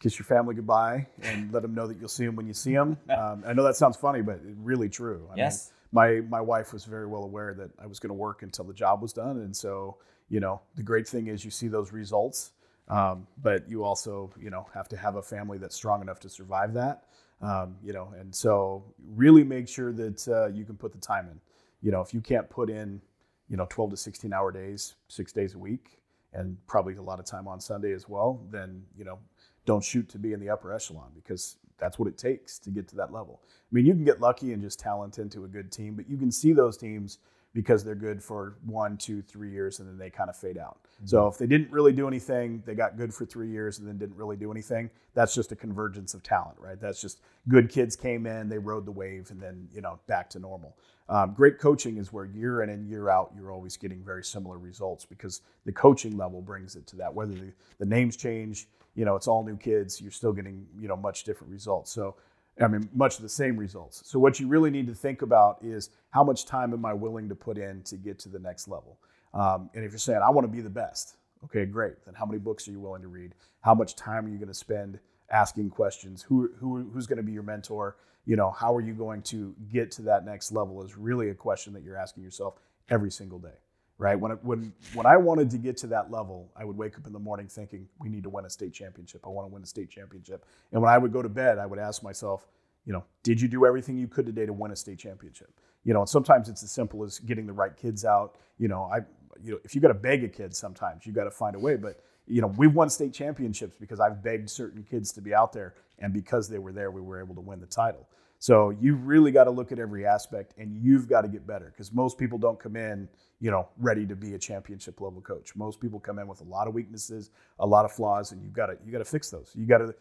[0.00, 2.74] kiss your family goodbye and let them know that you'll see them when you see
[2.74, 2.98] them.
[3.08, 5.26] Um, I know that sounds funny, but it's really true.
[5.32, 5.70] I yes.
[5.70, 8.64] Mean, my my wife was very well aware that I was going to work until
[8.66, 9.96] the job was done, and so
[10.28, 12.52] you know, the great thing is you see those results,
[12.88, 16.28] um, but you also you know have to have a family that's strong enough to
[16.28, 17.04] survive that.
[17.42, 18.82] Um, you know, and so
[19.14, 21.38] really make sure that uh, you can put the time in.
[21.82, 23.00] You know, if you can't put in,
[23.48, 26.00] you know, 12 to 16 hour days, six days a week,
[26.32, 29.18] and probably a lot of time on Sunday as well, then you know
[29.64, 32.88] don't shoot to be in the upper echelon because that's what it takes to get
[32.88, 33.42] to that level.
[33.44, 36.16] I mean, you can get lucky and just talent into a good team, but you
[36.16, 37.18] can see those teams
[37.56, 40.76] because they're good for one, two, three years, and then they kind of fade out.
[40.96, 41.06] Mm-hmm.
[41.06, 43.96] So if they didn't really do anything, they got good for three years and then
[43.96, 44.90] didn't really do anything.
[45.14, 46.78] That's just a convergence of talent, right?
[46.78, 50.28] That's just good kids came in, they rode the wave, and then you know back
[50.30, 50.76] to normal.
[51.08, 54.58] Um, great coaching is where year in and year out you're always getting very similar
[54.58, 57.14] results because the coaching level brings it to that.
[57.14, 60.88] Whether the, the names change, you know, it's all new kids, you're still getting you
[60.88, 61.90] know much different results.
[61.90, 62.16] So
[62.60, 64.02] I mean, much of the same results.
[64.06, 67.28] So what you really need to think about is how much time am I willing
[67.28, 68.98] to put in to get to the next level?
[69.34, 72.04] Um, and if you're saying I want to be the best, okay, great.
[72.06, 73.34] Then how many books are you willing to read?
[73.60, 74.98] How much time are you going to spend
[75.30, 76.22] asking questions?
[76.22, 77.96] Who, who who's going to be your mentor?
[78.24, 80.82] You know, how are you going to get to that next level?
[80.82, 82.54] Is really a question that you're asking yourself
[82.88, 83.58] every single day
[83.98, 84.18] right?
[84.18, 87.12] When, when, when I wanted to get to that level, I would wake up in
[87.12, 89.22] the morning thinking, we need to win a state championship.
[89.24, 90.44] I want to win a state championship.
[90.72, 92.46] And when I would go to bed, I would ask myself,
[92.84, 95.50] you know, did you do everything you could today to win a state championship?
[95.84, 98.36] You know, and sometimes it's as simple as getting the right kids out.
[98.58, 98.98] You know, I,
[99.42, 101.58] you know, if you got to beg a kid, sometimes you got to find a
[101.58, 101.76] way.
[101.76, 105.52] But you know, we've won state championships because I've begged certain kids to be out
[105.52, 108.08] there, and because they were there, we were able to win the title.
[108.38, 111.72] So you really got to look at every aspect, and you've got to get better
[111.72, 113.08] because most people don't come in,
[113.40, 115.56] you know, ready to be a championship level coach.
[115.56, 118.52] Most people come in with a lot of weaknesses, a lot of flaws, and you've
[118.52, 119.52] got to you got to fix those.
[119.54, 119.94] You got to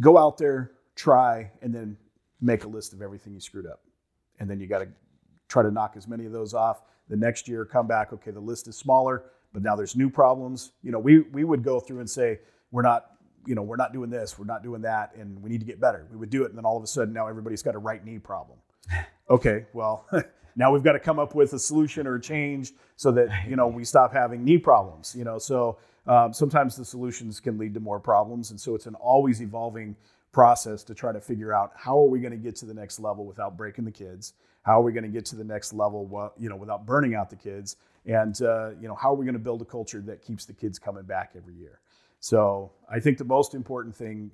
[0.00, 1.96] go out there, try, and then
[2.40, 3.80] make a list of everything you screwed up,
[4.40, 4.88] and then you got to
[5.48, 6.82] try to knock as many of those off.
[7.08, 8.12] The next year, come back.
[8.14, 10.72] Okay, the list is smaller, but now there's new problems.
[10.82, 13.11] You know, we we would go through and say we're not
[13.46, 15.80] you know, we're not doing this, we're not doing that, and we need to get
[15.80, 16.06] better.
[16.10, 18.04] We would do it, and then all of a sudden, now everybody's got a right
[18.04, 18.58] knee problem.
[19.30, 20.06] Okay, well,
[20.56, 23.56] now we've got to come up with a solution or a change so that you
[23.56, 25.14] know we stop having knee problems.
[25.16, 28.84] You know, so um, sometimes the solutions can lead to more problems, and so it's
[28.84, 29.96] an always evolving
[30.32, 32.98] process to try to figure out how are we going to get to the next
[32.98, 34.34] level without breaking the kids.
[34.64, 37.30] How are we going to get to the next level, you know, without burning out
[37.30, 37.76] the kids?
[38.06, 40.52] And uh, you know, how are we going to build a culture that keeps the
[40.52, 41.80] kids coming back every year?
[42.22, 44.30] So I think the most important thing,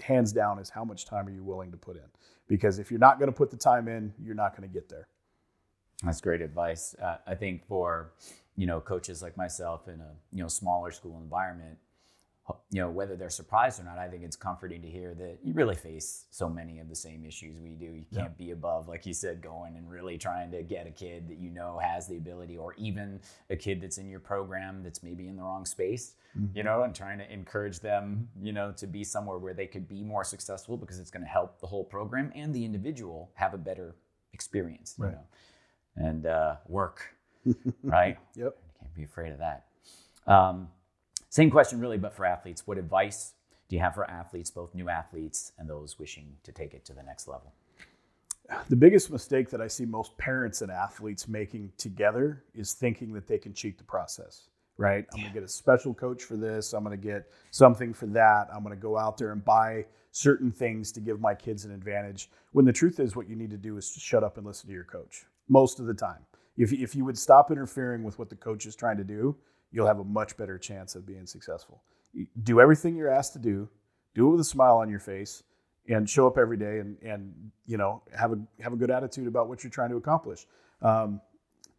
[0.00, 2.08] hands down, is how much time are you willing to put in?
[2.46, 4.88] Because if you're not going to put the time in, you're not going to get
[4.88, 5.08] there.
[6.04, 6.94] That's great advice.
[7.02, 8.12] Uh, I think for
[8.56, 11.78] you know coaches like myself in a you know smaller school environment,
[12.70, 15.52] you know whether they're surprised or not i think it's comforting to hear that you
[15.52, 18.46] really face so many of the same issues we do you can't yeah.
[18.46, 21.50] be above like you said going and really trying to get a kid that you
[21.50, 25.36] know has the ability or even a kid that's in your program that's maybe in
[25.36, 26.56] the wrong space mm-hmm.
[26.56, 29.88] you know and trying to encourage them you know to be somewhere where they could
[29.88, 33.54] be more successful because it's going to help the whole program and the individual have
[33.54, 33.94] a better
[34.32, 35.10] experience right.
[35.10, 37.14] you know and uh, work
[37.84, 39.66] right yep can't be afraid of that
[40.26, 40.68] um,
[41.32, 42.66] same question, really, but for athletes.
[42.66, 43.32] What advice
[43.70, 46.92] do you have for athletes, both new athletes and those wishing to take it to
[46.92, 47.54] the next level?
[48.68, 53.26] The biggest mistake that I see most parents and athletes making together is thinking that
[53.26, 55.06] they can cheat the process, right?
[55.14, 56.74] I'm going to get a special coach for this.
[56.74, 58.48] I'm going to get something for that.
[58.52, 61.72] I'm going to go out there and buy certain things to give my kids an
[61.72, 62.28] advantage.
[62.50, 64.66] When the truth is, what you need to do is to shut up and listen
[64.66, 66.26] to your coach most of the time.
[66.58, 69.34] If, if you would stop interfering with what the coach is trying to do,
[69.72, 71.82] you'll have a much better chance of being successful.
[72.42, 73.68] Do everything you're asked to do,
[74.14, 75.42] do it with a smile on your face,
[75.88, 77.34] and show up every day and, and
[77.66, 80.46] you know have a have a good attitude about what you're trying to accomplish.
[80.80, 81.20] Um,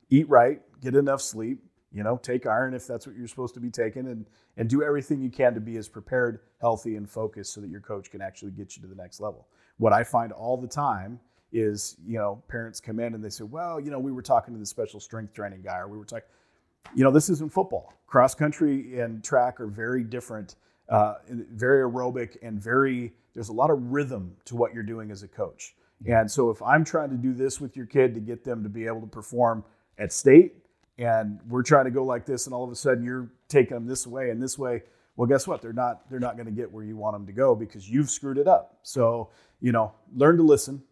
[0.10, 3.60] eat right, get enough sleep, you know, take iron if that's what you're supposed to
[3.60, 4.26] be taking, and
[4.58, 7.82] and do everything you can to be as prepared, healthy, and focused so that your
[7.82, 9.48] coach can actually get you to the next level.
[9.78, 11.20] What I find all the time
[11.52, 14.54] is, you know, parents come in and they say, well, you know, we were talking
[14.54, 16.26] to the special strength training guy, or we were talking
[16.96, 17.94] you know, this isn't football.
[18.08, 20.56] Cross country and track are very different,
[20.90, 25.24] uh, very aerobic, and very, there's a lot of rhythm to what you're doing as
[25.24, 25.76] a coach.
[26.06, 28.70] And so if I'm trying to do this with your kid to get them to
[28.70, 29.64] be able to perform
[29.98, 30.56] at state,
[30.98, 33.88] and we're trying to go like this, and all of a sudden you're taking them
[33.88, 34.84] this way and this way,
[35.16, 35.62] well, guess what?
[35.62, 38.10] They're not they're not going to get where you want them to go because you've
[38.10, 38.80] screwed it up.
[38.82, 39.30] So
[39.62, 40.84] you know, learn to listen,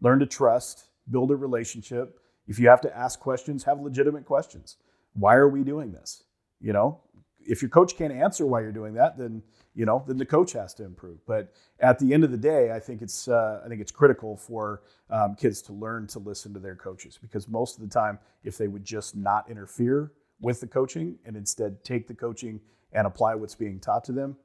[0.00, 2.18] learn to trust, build a relationship.
[2.48, 4.76] If you have to ask questions, have legitimate questions
[5.16, 6.22] why are we doing this?
[6.60, 7.00] You know,
[7.40, 9.42] if your coach can't answer why you're doing that, then
[9.74, 11.18] you know, then the coach has to improve.
[11.26, 14.36] But at the end of the day, I think it's uh, I think it's critical
[14.36, 18.18] for um, kids to learn to listen to their coaches because most of the time,
[18.42, 22.60] if they would just not interfere with the coaching and instead take the coaching
[22.92, 24.36] and apply what's being taught to them,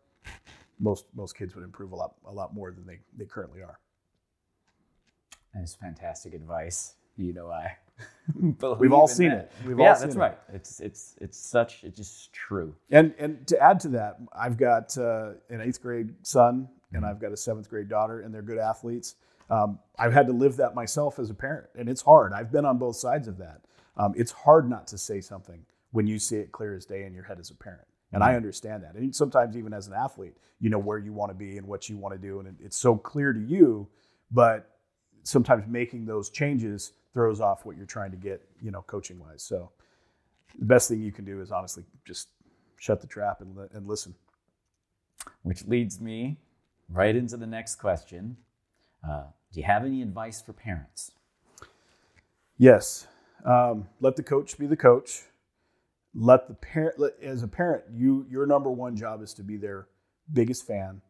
[0.79, 3.79] most most kids would improve a lot a lot more than they they currently are.
[5.53, 6.95] That is fantastic advice.
[7.17, 7.77] You know, I
[8.79, 9.37] We've all seen that.
[9.37, 9.67] it.
[9.67, 10.37] We've yeah, all that's right.
[10.53, 12.75] It's it's it's such it's just true.
[12.89, 17.19] And and to add to that, I've got uh, an eighth grade son and I've
[17.19, 19.15] got a seventh grade daughter, and they're good athletes.
[19.49, 22.33] Um, I've had to live that myself as a parent, and it's hard.
[22.33, 23.61] I've been on both sides of that.
[23.97, 27.13] Um, it's hard not to say something when you see it clear as day in
[27.13, 27.87] your head as a parent.
[28.13, 28.37] And I mm-hmm.
[28.37, 28.95] understand that.
[28.95, 31.89] And sometimes, even as an athlete, you know where you want to be and what
[31.89, 32.39] you want to do.
[32.39, 33.87] And it's so clear to you,
[34.31, 34.69] but
[35.23, 39.43] sometimes making those changes throws off what you're trying to get, you know, coaching wise.
[39.43, 39.71] So
[40.57, 42.29] the best thing you can do is honestly just
[42.77, 44.15] shut the trap and, and listen.
[45.43, 46.37] Which leads me
[46.89, 48.37] right into the next question.
[49.07, 51.11] Uh, do you have any advice for parents?
[52.57, 53.07] Yes.
[53.45, 55.23] Um, let the coach be the coach.
[56.13, 59.87] Let the parent, as a parent, you your number one job is to be their
[60.33, 61.01] biggest fan,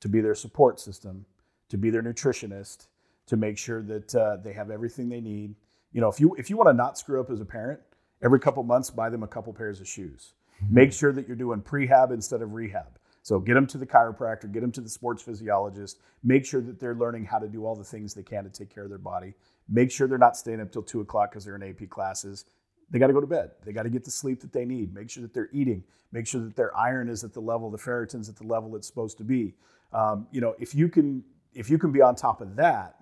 [0.00, 1.24] to be their support system,
[1.70, 2.88] to be their nutritionist,
[3.26, 5.54] to make sure that uh, they have everything they need.
[5.92, 7.80] You know, if you if you want to not screw up as a parent,
[8.22, 10.34] every couple months buy them a couple pairs of shoes.
[10.62, 10.74] Mm-hmm.
[10.74, 12.98] Make sure that you're doing prehab instead of rehab.
[13.22, 15.98] So get them to the chiropractor, get them to the sports physiologist.
[16.22, 18.68] Make sure that they're learning how to do all the things they can to take
[18.68, 19.32] care of their body.
[19.66, 22.44] Make sure they're not staying up till two o'clock because they're in AP classes.
[22.90, 23.52] they got to go to bed.
[23.64, 24.94] They got to get the sleep that they need.
[24.94, 25.84] Make sure that they're eating.
[26.12, 28.86] Make sure that their iron is at the level, the ferritin's at the level it's
[28.86, 29.54] supposed to be.
[29.94, 32.96] Um, you know, if you can if you can be on top of that,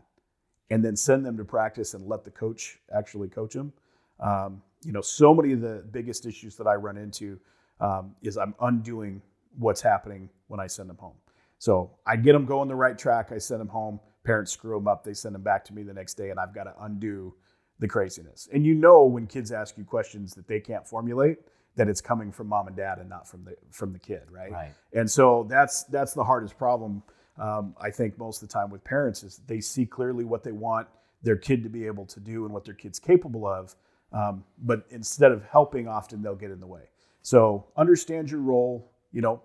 [0.70, 3.72] and then send them to practice and let the coach actually coach them.
[4.20, 7.38] Um, you know, so many of the biggest issues that I run into
[7.80, 9.20] um, is I'm undoing
[9.58, 11.16] what's happening when I send them home.
[11.58, 13.30] So I get them going the right track.
[13.32, 14.00] I send them home.
[14.24, 15.04] Parents screw them up.
[15.04, 17.34] They send them back to me the next day, and I've got to undo
[17.78, 18.48] the craziness.
[18.52, 21.38] And you know when kids ask you questions that they can't formulate,
[21.76, 24.52] that it's coming from mom and dad and not from the from the kid, right?
[24.52, 24.72] Right.
[24.92, 27.02] And so that's that's the hardest problem.
[27.38, 30.52] Um, I think most of the time with parents is they see clearly what they
[30.52, 30.88] want
[31.22, 33.74] their kid to be able to do and what their kid's capable of,
[34.12, 36.82] um, but instead of helping, often they'll get in the way.
[37.22, 38.90] So understand your role.
[39.12, 39.42] You know,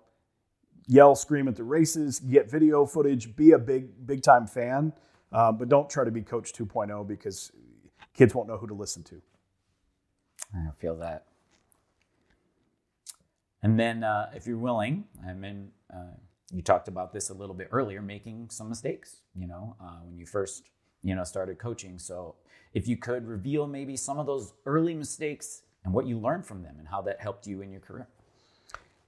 [0.86, 4.92] yell, scream at the races, get video footage, be a big big time fan,
[5.32, 7.52] uh, but don't try to be Coach 2.0 because
[8.14, 9.22] kids won't know who to listen to.
[10.54, 11.26] I feel that.
[13.62, 16.14] And then, uh, if you're willing, I mean, uh,
[16.52, 19.18] you talked about this a little bit earlier, making some mistakes.
[19.34, 20.70] You know, uh, when you first,
[21.02, 21.98] you know, started coaching.
[21.98, 22.36] So,
[22.74, 26.62] if you could reveal maybe some of those early mistakes and what you learned from
[26.62, 28.08] them and how that helped you in your career.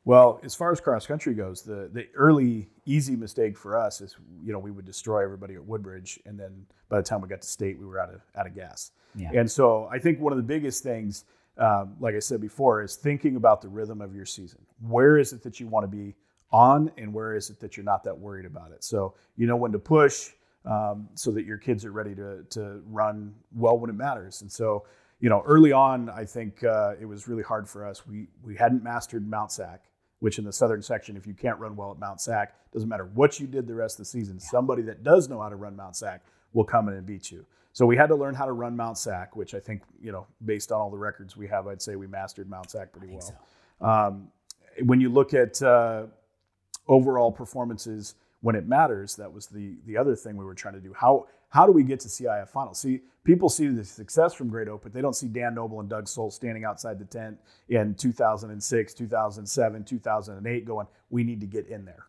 [0.04, 4.16] Well, as far as cross country goes, the the early easy mistake for us is
[4.42, 7.42] you know we would destroy everybody at Woodbridge, and then by the time we got
[7.42, 8.92] to state, we were out of out of gas.
[9.14, 9.30] Yeah.
[9.34, 11.24] And so I think one of the biggest things,
[11.58, 14.60] um, like I said before, is thinking about the rhythm of your season.
[14.80, 16.14] Where is it that you want to be
[16.52, 18.84] on, and where is it that you're not that worried about it?
[18.84, 20.30] So you know when to push,
[20.64, 24.42] um, so that your kids are ready to to run well when it matters.
[24.42, 24.84] And so
[25.20, 28.06] you know early on, I think uh, it was really hard for us.
[28.06, 29.84] We we hadn't mastered Mount Sac
[30.20, 33.06] which in the southern section, if you can't run well at Mount Sac, doesn't matter
[33.14, 35.74] what you did the rest of the season, somebody that does know how to run
[35.74, 37.44] Mount Sac will come in and beat you.
[37.72, 40.26] So we had to learn how to run Mount Sac, which I think, you know,
[40.44, 43.20] based on all the records we have, I'd say we mastered Mount Sac pretty well.
[43.20, 43.86] so.
[43.86, 44.28] Um,
[44.84, 46.06] when you look at uh,
[46.90, 50.80] overall performances when it matters, that was the the other thing we were trying to
[50.80, 50.92] do.
[50.94, 52.80] How how do we get to CIF finals?
[52.80, 55.88] See, people see the success from Great Oak, but they don't see Dan Noble and
[55.88, 61.66] Doug Soles standing outside the tent in 2006, 2007, 2008, going, "We need to get
[61.66, 62.06] in there."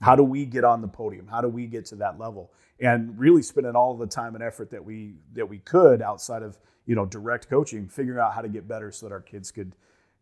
[0.00, 1.26] How do we get on the podium?
[1.26, 2.52] How do we get to that level?
[2.80, 6.58] And really spending all the time and effort that we that we could outside of
[6.86, 9.74] you know direct coaching, figuring out how to get better so that our kids could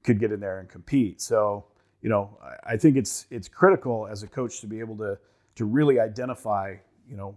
[0.02, 1.20] could get in there and compete.
[1.20, 1.66] So
[2.02, 5.18] you know, I- think it's it's critical as a coach to be able to
[5.56, 6.76] to really identify
[7.08, 7.36] you know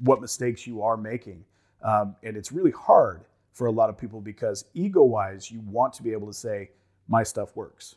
[0.00, 1.44] what mistakes you are making,
[1.82, 3.22] um, and it's really hard
[3.52, 6.70] for a lot of people because ego wise, you want to be able to say
[7.08, 7.96] my stuff works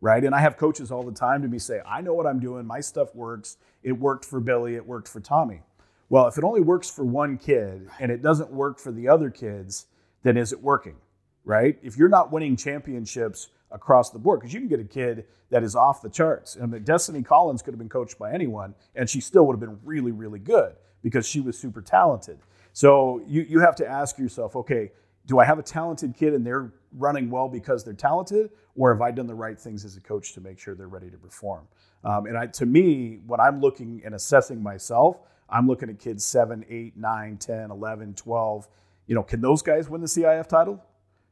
[0.00, 0.24] right?
[0.24, 2.66] And I have coaches all the time to me say, I know what I'm doing.
[2.66, 3.56] My stuff works.
[3.82, 4.76] It worked for Billy.
[4.76, 5.62] It worked for Tommy.
[6.08, 9.30] Well, if it only works for one kid and it doesn't work for the other
[9.30, 9.86] kids,
[10.22, 10.96] then is it working,
[11.44, 11.78] right?
[11.82, 15.62] If you're not winning championships across the board, because you can get a kid that
[15.62, 16.56] is off the charts.
[16.60, 19.60] I mean, Destiny Collins could have been coached by anyone, and she still would have
[19.60, 22.38] been really, really good because she was super talented.
[22.72, 24.92] So you, you have to ask yourself, okay,
[25.26, 29.02] do I have a talented kid and they're running well because they're talented, or have
[29.02, 31.66] I done the right things as a coach to make sure they're ready to perform?
[32.04, 36.24] Um, and I, to me, when I'm looking and assessing myself, I'm looking at kids
[36.24, 38.68] 7, 8, 9, 10, 11, 12.
[39.06, 40.82] You know, can those guys win the CIF title?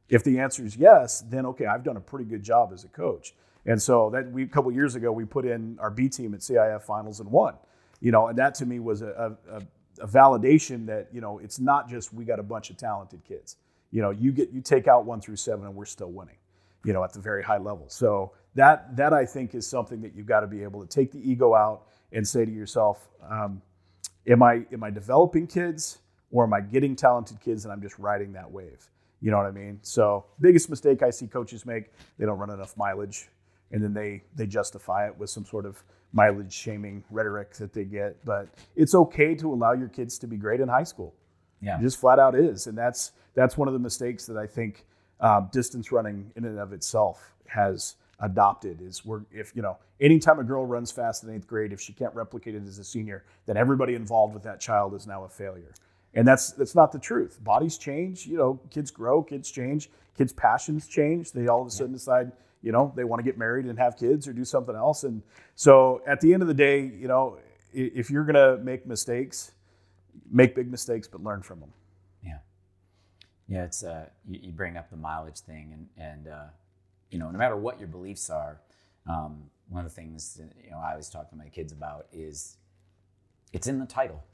[0.09, 2.89] If the answer is yes, then okay, I've done a pretty good job as a
[2.89, 3.35] coach.
[3.67, 6.41] And so that we a couple years ago we put in our B team at
[6.41, 7.55] CIF finals and won.
[8.01, 9.61] You know, and that to me was a, a,
[10.01, 13.57] a validation that you know it's not just we got a bunch of talented kids.
[13.91, 16.37] You know, you get you take out one through seven and we're still winning.
[16.85, 17.87] You know, at the very high level.
[17.89, 21.11] So that that I think is something that you've got to be able to take
[21.11, 23.61] the ego out and say to yourself, um,
[24.27, 25.99] am I am I developing kids
[26.31, 28.89] or am I getting talented kids and I'm just riding that wave?
[29.21, 29.79] You know what I mean?
[29.83, 33.29] So biggest mistake I see coaches make, they don't run enough mileage
[33.73, 37.85] and then they they justify it with some sort of mileage shaming rhetoric that they
[37.85, 38.25] get.
[38.25, 41.15] But it's okay to allow your kids to be great in high school.
[41.61, 41.79] Yeah.
[41.79, 44.87] It just flat out is, and that's that's one of the mistakes that I think
[45.21, 48.81] um, distance running in and of itself has adopted.
[48.81, 51.93] Is we're if you know anytime a girl runs fast in eighth grade, if she
[51.93, 55.29] can't replicate it as a senior, then everybody involved with that child is now a
[55.29, 55.73] failure.
[56.17, 57.39] And that's that's not the truth.
[57.45, 58.27] Bodies change.
[58.27, 61.31] You know, kids grow, kids change, kids' passions change.
[61.31, 63.99] They all of a sudden decide, you know, they want to get married and have
[63.99, 65.05] kids or do something else.
[65.05, 65.23] And
[65.55, 67.39] so at the end of the day, you know,
[67.73, 69.53] if you're gonna make mistakes,
[70.31, 71.73] make big mistakes, but learn from them.
[72.25, 72.39] Yeah,
[73.47, 73.65] yeah.
[73.65, 76.47] It's uh, you, you bring up the mileage thing, and and uh,
[77.11, 78.59] you know, no matter what your beliefs are,
[79.07, 82.07] um, one of the things that, you know I always talk to my kids about
[82.11, 82.57] is
[83.53, 84.25] it's in the title.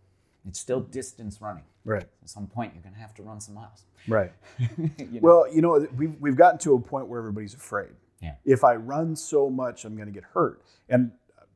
[0.49, 1.65] It's still distance running.
[1.85, 2.03] Right.
[2.23, 3.85] At some point, you're going to have to run some miles.
[4.09, 4.33] Right.
[4.59, 4.69] You
[4.99, 5.19] know?
[5.21, 7.91] Well, you know, we've, we've gotten to a point where everybody's afraid.
[8.21, 8.35] Yeah.
[8.45, 10.63] If I run so much, I'm going to get hurt.
[10.89, 11.11] And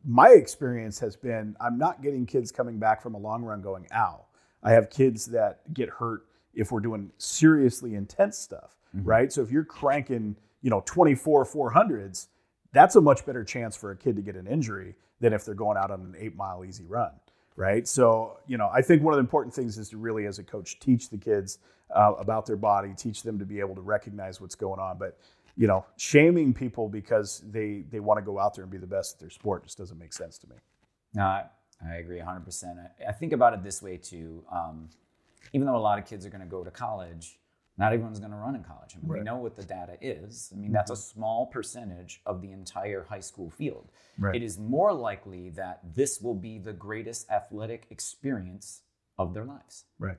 [0.05, 3.87] my experience has been I'm not getting kids coming back from a long run going,
[3.95, 4.25] ow.
[4.63, 9.03] I have kids that get hurt if we're doing seriously intense stuff, Mhm.
[9.05, 9.33] right?
[9.33, 12.29] So if you're cranking, you know, 24 400s,
[12.73, 15.55] that's a much better chance for a kid to get an injury than if they're
[15.55, 17.11] going out on an eight mile easy run,
[17.57, 17.89] right?
[17.89, 20.45] So, you know, I think one of the important things is to really, as a
[20.45, 21.59] coach, teach the kids
[21.95, 24.99] uh, about their body, teach them to be able to recognize what's going on.
[24.99, 25.19] But,
[25.57, 28.87] you know, shaming people because they they want to go out there and be the
[28.87, 30.57] best at their sport just doesn't make sense to me.
[31.15, 31.45] No, I,
[31.85, 32.65] I agree 100%.
[32.79, 34.45] I, I think about it this way too.
[34.53, 34.91] Um,
[35.53, 37.39] even though a lot of kids are going to go to college,
[37.79, 38.95] not everyone's going to run in college.
[38.97, 40.51] I mean, we know what the data is.
[40.55, 43.91] I mean, that's a small percentage of the entire high school field.
[44.19, 44.35] Right.
[44.35, 48.81] It is more likely that this will be the greatest athletic experience
[49.19, 49.85] of their lives.
[49.99, 50.17] Right.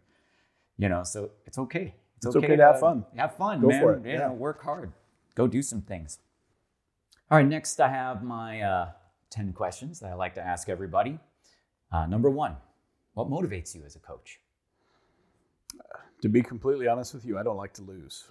[0.77, 1.95] You know, so it's okay.
[2.17, 3.05] It's okay to have fun.
[3.15, 3.81] Have fun, Go man.
[3.81, 4.27] for it, You yeah.
[4.27, 4.91] know, work hard.
[5.33, 6.19] Go do some things.
[7.29, 8.89] All right, next I have my uh,
[9.31, 11.19] 10 questions that I like to ask everybody.
[11.91, 12.55] Uh, number one,
[13.13, 14.39] what motivates you as a coach?
[16.21, 18.25] To be completely honest with you, I don't like to lose.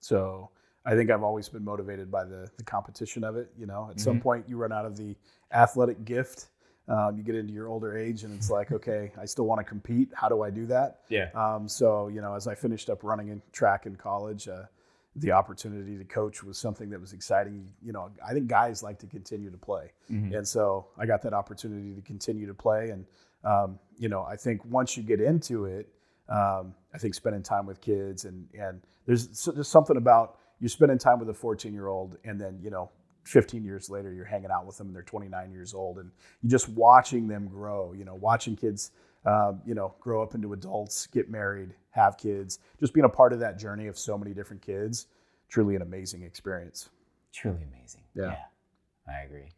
[0.00, 0.50] So
[0.84, 3.50] I think I've always been motivated by the, the competition of it.
[3.58, 4.22] You know, at some Mhm.
[4.22, 5.16] point you run out of the
[5.52, 6.48] athletic gift.
[6.88, 9.64] Um, you get into your older age, and it's like, okay, I still want to
[9.64, 10.08] compete.
[10.14, 11.00] How do I do that?
[11.08, 11.30] Yeah.
[11.34, 14.64] Um, so, you know, as I finished up running in track in college, uh,
[15.16, 17.68] the opportunity to coach was something that was exciting.
[17.82, 19.92] You know, I think guys like to continue to play.
[20.10, 20.36] Mhm.
[20.36, 22.90] And so I got that opportunity to continue to play.
[22.90, 23.04] And,
[23.44, 25.88] um, you know, I think once you get into it,
[26.30, 30.68] um, I think spending time with kids and, and there's, so there's something about you're
[30.68, 32.90] spending time with a 14 year old and then, you know,
[33.24, 36.10] 15 years later, you're hanging out with them and they're 29 years old and
[36.42, 38.92] you're just watching them grow, you know, watching kids,
[39.26, 43.32] um, you know, grow up into adults, get married, have kids, just being a part
[43.32, 45.06] of that journey of so many different kids,
[45.48, 46.88] truly an amazing experience.
[47.32, 48.02] Truly amazing.
[48.14, 48.36] Yeah.
[49.08, 49.48] I agree.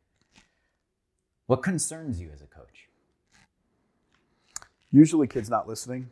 [1.47, 2.89] What concerns you as a coach?
[4.93, 6.09] usually kids not listening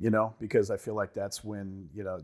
[0.00, 2.20] you know because i feel like that's when you know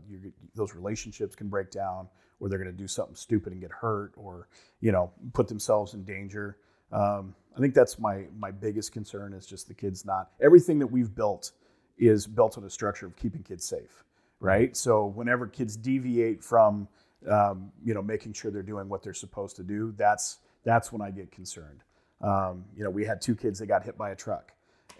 [0.55, 2.07] those relationships can break down
[2.39, 4.47] or they're going to do something stupid and get hurt or
[4.81, 6.57] you know put themselves in danger.
[6.91, 10.87] Um, i think that's my my biggest concern is just the kids not everything that
[10.87, 11.51] we've built
[11.97, 14.03] is built on a structure of keeping kids safe
[14.39, 14.75] right?
[14.75, 16.87] So whenever kids deviate from
[17.29, 21.01] um, you know making sure they're doing what they're supposed to do that's that's when
[21.01, 21.81] i get concerned.
[22.21, 24.53] Um, you know we had two kids that got hit by a truck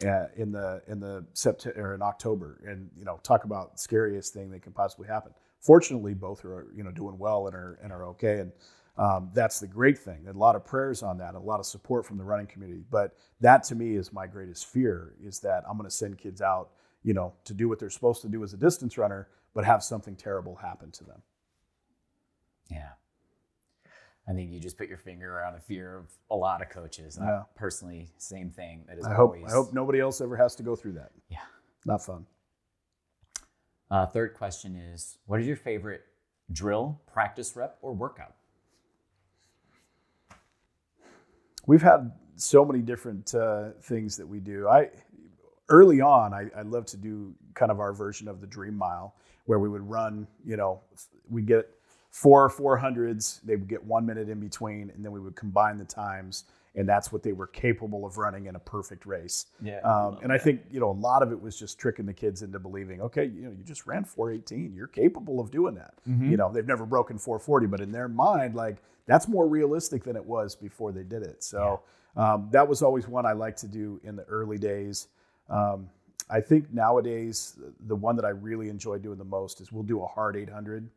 [0.03, 4.51] uh, in the in the September in October, and you know, talk about scariest thing
[4.51, 5.31] that can possibly happen.
[5.61, 8.51] Fortunately, both are you know doing well and are and are okay, and
[8.97, 10.25] um, that's the great thing.
[10.27, 12.83] A lot of prayers on that, a lot of support from the running community.
[12.89, 16.41] But that to me is my greatest fear: is that I'm going to send kids
[16.41, 16.71] out,
[17.03, 19.83] you know, to do what they're supposed to do as a distance runner, but have
[19.83, 21.21] something terrible happen to them.
[22.69, 22.89] Yeah.
[24.27, 27.19] I think you just put your finger on a fear of a lot of coaches.
[27.19, 28.83] I personally, same thing.
[28.87, 29.51] That is I hope always.
[29.51, 31.11] I hope nobody else ever has to go through that.
[31.29, 31.37] Yeah.
[31.85, 32.25] Not fun.
[33.91, 36.01] Uh, third question is What is your favorite
[36.51, 38.35] drill, practice rep, or workout?
[41.67, 44.67] we've had so many different uh, things that we do.
[44.67, 44.89] I
[45.69, 49.15] early on, I, I love to do kind of our version of the Dream Mile,
[49.45, 50.27] where we would run.
[50.45, 50.81] You know,
[51.29, 51.69] we get
[52.15, 53.41] four four hundreds.
[53.43, 56.87] They would get one minute in between, and then we would combine the times, and
[56.87, 59.47] that's what they were capable of running in a perfect race.
[59.61, 59.81] Yeah.
[59.81, 62.41] Um, and I think you know a lot of it was just tricking the kids
[62.41, 65.93] into believing, okay, you know, you just ran 418, you're capable of doing that.
[66.07, 66.31] Mhm.
[66.31, 70.15] You know, they've never broken 440, but in their mind, like that's more realistic than
[70.15, 71.43] it was before they did it.
[71.43, 71.81] So
[72.15, 75.09] um, that was always one I like to do in the early days.
[75.49, 75.89] Um,
[76.29, 80.01] I think nowadays the one that I really enjoy doing the most is we'll do
[80.01, 80.89] a hard 800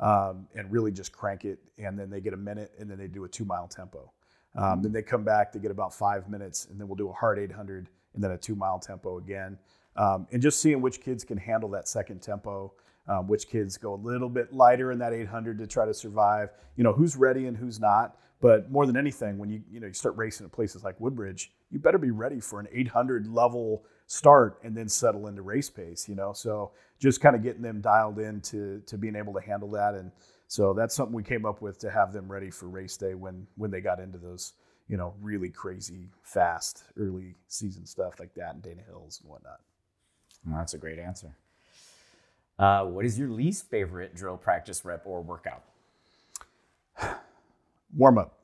[0.00, 3.08] um, and really just crank it, and then they get a minute, and then they
[3.08, 4.12] do a two mile tempo.
[4.56, 7.12] Um, Then they come back, they get about five minutes, and then we'll do a
[7.12, 9.58] hard 800 and then a two mile tempo again.
[9.96, 12.72] Um, and just seeing which kids can handle that second tempo,
[13.08, 16.50] um, which kids go a little bit lighter in that 800 to try to survive.
[16.76, 18.16] You know, who's ready and who's not.
[18.40, 21.52] But more than anything, when you you know you start racing at places like Woodbridge,
[21.70, 26.08] you better be ready for an 800 level start and then settle into race pace.
[26.08, 29.40] You know, so just kind of getting them dialed in to to being able to
[29.40, 30.10] handle that and
[30.48, 33.46] so that's something we came up with to have them ready for race day when
[33.56, 34.52] when they got into those,
[34.88, 39.60] you know, really crazy fast early season stuff like that in Dana Hills and whatnot.
[40.46, 41.36] Well, that's a great answer.
[42.58, 45.64] Uh, what is your least favorite drill, practice rep, or workout?
[47.96, 48.38] Warm up.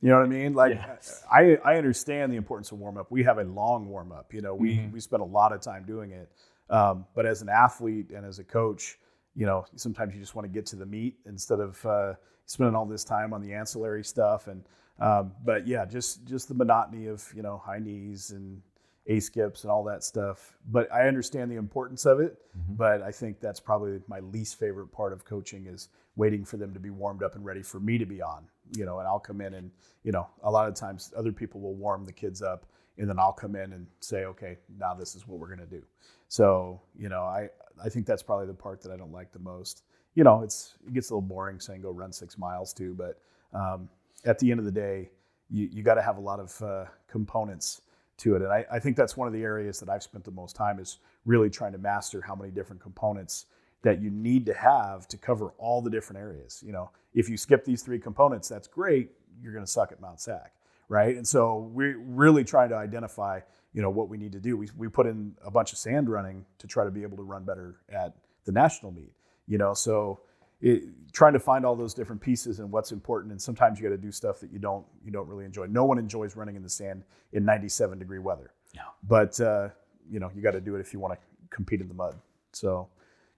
[0.00, 0.54] You know what I mean?
[0.54, 1.24] Like Yes.
[1.30, 3.10] I I understand the importance of warm up.
[3.10, 4.32] We have a long warm up.
[4.32, 4.92] You know, we Mhm.
[4.92, 6.30] we spend a lot of time doing it.
[6.70, 8.98] Um, but as an athlete and as a coach,
[9.34, 12.14] you know, sometimes you just want to get to the meat instead of uh,
[12.46, 14.46] spending all this time on the ancillary stuff.
[14.46, 14.62] And
[15.00, 18.62] um, but yeah, just just the monotony of you know high knees and
[19.06, 20.58] a skips and all that stuff.
[20.70, 22.38] But I understand the importance of it.
[22.56, 22.76] Mhm.
[22.76, 25.88] But I think that's probably my least favorite part of coaching is
[26.18, 28.44] waiting for them to be warmed up and ready for me to be on.
[28.76, 29.70] You know, and I'll come in and
[30.04, 32.66] you know a lot of times other people will warm the kids up,
[32.98, 35.82] and then I'll come in and say, okay, now this is what we're gonna do.
[36.28, 37.48] So you know, I
[37.82, 39.84] I think that's probably the part that I don't like the most.
[40.14, 43.22] You know, it's it gets a little boring saying go run six miles too, but
[43.54, 43.88] um,
[44.24, 45.10] at the end of the day,
[45.48, 47.82] you you got to have a lot of uh, components
[48.18, 50.32] to it, and I, I think that's one of the areas that I've spent the
[50.32, 53.46] most time is really trying to master how many different components
[53.82, 56.62] that you need to have to cover all the different areas.
[56.66, 59.10] You know, if you skip these three components, that's great.
[59.40, 60.52] You're going to suck at Mount Sac,
[60.88, 61.16] right?
[61.16, 63.40] And so we're really trying to identify,
[63.72, 64.56] you know, what we need to do.
[64.56, 67.22] We, we put in a bunch of sand running to try to be able to
[67.22, 68.14] run better at
[68.44, 69.12] the national meet.
[69.46, 70.20] You know, so
[70.60, 73.30] it, trying to find all those different pieces and what's important.
[73.30, 75.66] And sometimes you got to do stuff that you don't you don't really enjoy.
[75.66, 78.52] No one enjoys running in the sand in 97 degree weather.
[78.74, 78.82] No.
[79.04, 79.68] But uh,
[80.10, 81.20] you know, you got to do it if you want to
[81.50, 82.16] compete in the mud.
[82.52, 82.88] So,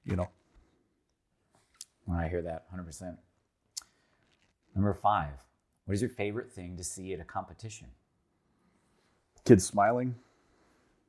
[0.04, 0.28] you know,
[2.12, 3.16] I hear that 100%.
[4.74, 5.32] Number five,
[5.84, 7.88] what is your favorite thing to see at a competition?
[9.44, 10.14] kids smiling.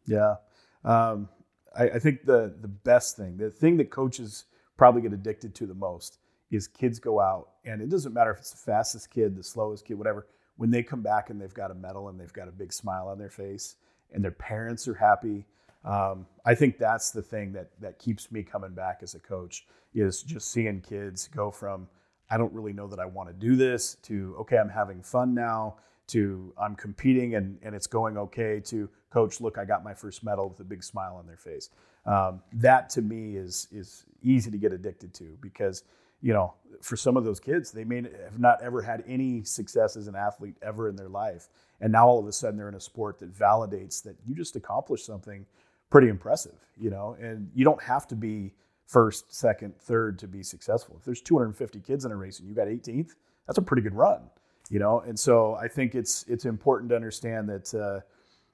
[0.05, 0.35] Yeah.
[0.83, 1.29] Um,
[1.77, 4.45] I, I think the the best thing, the thing that coaches
[4.77, 6.17] probably get addicted to the most
[6.49, 9.85] is kids go out and it doesn't matter if it's the fastest kid, the slowest
[9.85, 10.27] kid, whatever.
[10.57, 13.07] When they come back and they've got a medal and they've got a big smile
[13.07, 13.75] on their face
[14.11, 15.45] and their parents are happy,
[15.84, 19.65] um, I think that's the thing that that keeps me coming back as a coach
[19.93, 21.88] is just seeing kids go from
[22.29, 25.34] I don't really know that I want to do this to okay, I'm having fun
[25.34, 25.75] now
[26.07, 30.23] to I'm competing and, and it's going okay to coach, look, I got my first
[30.23, 31.69] medal with a big smile on their face.
[32.05, 35.84] Um, that to me is is easy to get addicted to because
[36.21, 39.95] you know for some of those kids they may have not ever had any success
[39.95, 42.75] as an athlete ever in their life and now all of a sudden they're in
[42.75, 45.45] a sport that validates that you just accomplished something
[45.91, 48.51] pretty impressive you know and you don't have to be
[48.91, 50.97] first second third to be successful.
[50.99, 53.11] If there's 250 kids in a race and you got 18th
[53.47, 54.21] that's a pretty good run
[54.69, 55.01] you know?
[55.01, 57.99] And so i think it's it's important to understand that uh,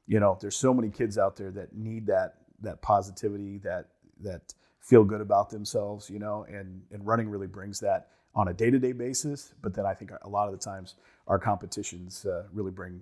[0.07, 3.88] you know there's so many kids out there that need that that positivity that
[4.19, 6.45] that feel good about themselves you know?
[6.49, 10.29] And and running really brings that on a day-to-day basis but then i think a
[10.29, 10.95] lot of the times
[11.27, 13.01] our competitions uh, really bring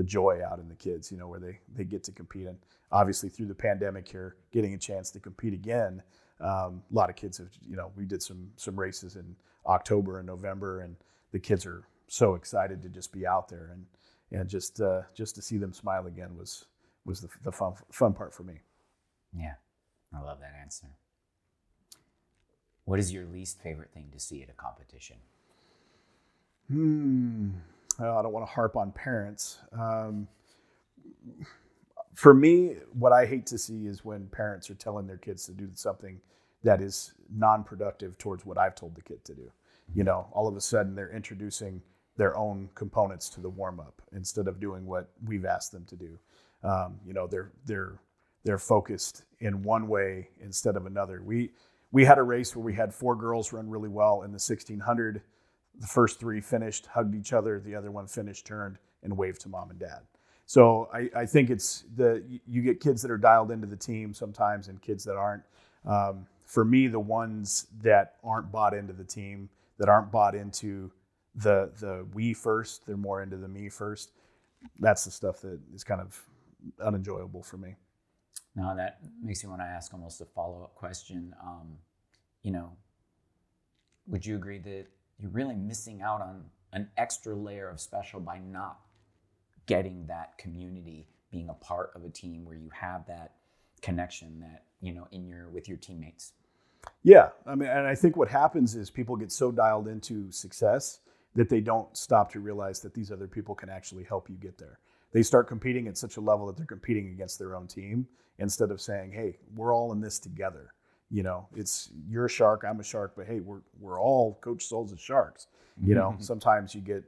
[0.00, 2.56] the joy out in the kids you know where they they get to compete and
[2.90, 6.02] obviously through the pandemic here getting a chance to compete again
[6.40, 9.36] um, a lot of kids have you know we did some some races in
[9.66, 10.96] october and november and
[11.32, 13.84] the kids are so excited to just be out there and
[14.32, 16.66] and just uh, just to see them smile again was
[17.04, 18.60] was the, the fun fun part for me.
[19.36, 19.54] Yeah,
[20.14, 20.86] I love that answer.
[22.84, 25.16] What is your least favorite thing to see at a competition?
[26.68, 27.50] Hmm.
[28.00, 29.58] Well, I don't want to harp on parents.
[29.78, 30.26] Um,
[32.14, 35.52] for me, what I hate to see is when parents are telling their kids to
[35.52, 36.18] do something
[36.64, 39.52] that is non-productive towards what I've told the kid to do.
[39.94, 41.82] You know, all of a sudden they're introducing
[42.16, 46.18] their own components to the warm-up instead of doing what we've asked them to do.
[46.62, 48.00] Um, you know, they're they're
[48.44, 51.22] they're focused in one way instead of another.
[51.22, 51.50] We
[51.92, 55.22] we had a race where we had four girls run really well in the 1600
[55.80, 57.58] the first three finished, hugged each other.
[57.58, 60.00] The other one finished, turned, and waved to mom and dad.
[60.46, 64.12] So I, I think it's the you get kids that are dialed into the team
[64.12, 65.42] sometimes, and kids that aren't.
[65.86, 70.90] Um, for me, the ones that aren't bought into the team, that aren't bought into
[71.34, 74.12] the the we first, they're more into the me first.
[74.80, 76.20] That's the stuff that is kind of
[76.84, 77.76] unenjoyable for me.
[78.56, 81.34] Now that makes me want to ask almost a follow up question.
[81.42, 81.78] Um,
[82.42, 82.72] you know,
[84.08, 84.86] would you agree that
[85.20, 88.80] you're really missing out on an extra layer of special by not
[89.66, 93.34] getting that community, being a part of a team where you have that
[93.82, 96.32] connection that you know in your with your teammates?
[97.02, 101.00] Yeah, I mean, and I think what happens is people get so dialed into success
[101.34, 104.58] that they don't stop to realize that these other people can actually help you get
[104.58, 104.80] there.
[105.12, 108.06] They start competing at such a level that they're competing against their own team
[108.38, 110.72] instead of saying, "Hey, we're all in this together."
[111.10, 114.66] You know, it's you're a shark, I'm a shark, but hey, we're we're all Coach
[114.66, 115.48] Souls as sharks.
[115.82, 117.04] You know, sometimes you get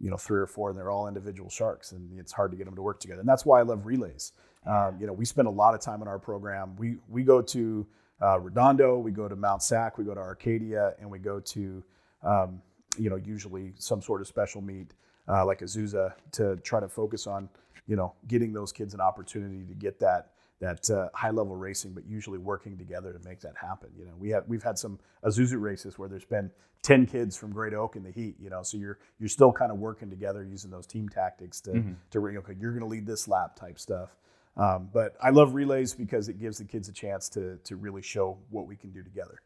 [0.00, 2.66] you know three or four, and they're all individual sharks, and it's hard to get
[2.66, 3.20] them to work together.
[3.20, 4.32] And that's why I love relays.
[4.66, 6.76] Um, you know, we spend a lot of time in our program.
[6.76, 7.86] We we go to
[8.22, 11.84] uh, Redondo, we go to Mount Sac, we go to Arcadia, and we go to
[12.22, 12.62] um,
[12.98, 14.94] you know usually some sort of special meet.
[15.28, 17.48] uh, like Azusa to try to focus on
[17.86, 21.92] you know getting those kids an opportunity to get that that uh, high level racing,
[21.92, 23.90] but usually working together to make that happen.
[23.96, 26.50] You know, we have we've had some Azusa races where there's been
[26.82, 28.36] ten kids from Great Oak in the heat.
[28.40, 31.70] You know, so you're you're still kind of working together using those team tactics to
[31.70, 31.92] mm-hmm.
[32.10, 34.16] to okay, you're going to lead this lap type stuff.
[34.56, 38.02] Um, but I love relays because it gives the kids a chance to to really
[38.02, 39.40] show what we can do together.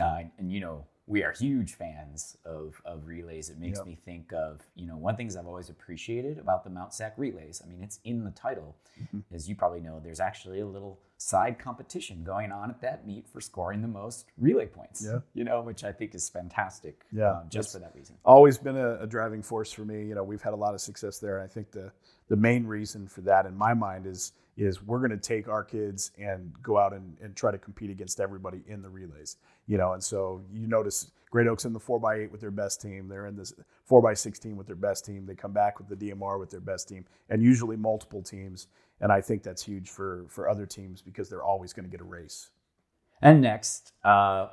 [0.00, 3.50] Uh, and you know, we are huge fans of, of relays.
[3.50, 3.86] It makes yep.
[3.86, 7.60] me think of, you know, one things I've always appreciated about the Mount Sac relays.
[7.64, 8.76] I mean, it's in the title.
[9.02, 9.34] Mm-hmm.
[9.34, 13.26] As you probably know, there's actually a little side competition going on at that meet
[13.26, 15.04] for scoring the most relay points.
[15.04, 15.18] Yeah.
[15.34, 17.04] You know, which I think is fantastic.
[17.10, 17.32] Yeah.
[17.32, 18.14] Um, just for that reason.
[18.24, 20.04] Always been a, a, driving force for me.
[20.06, 21.38] You know, we've had a lot of success there.
[21.38, 21.90] And I think the
[22.28, 25.64] the main reason for that in my mind is is we're going to take our
[25.64, 29.36] kids and go out and, and try to compete against everybody in the relays
[29.70, 29.92] you know?
[29.92, 33.06] And so you notice great oaks in the 4x8 with their best team.
[33.08, 33.54] They're in this
[33.88, 35.24] 4x16 with their best team.
[35.26, 38.66] They come back with the dmr with their best team and usually multiple teams.
[39.00, 42.00] And i think that's huge for for other teams because they're always going to get
[42.00, 42.50] a race.
[43.22, 44.48] And next uh,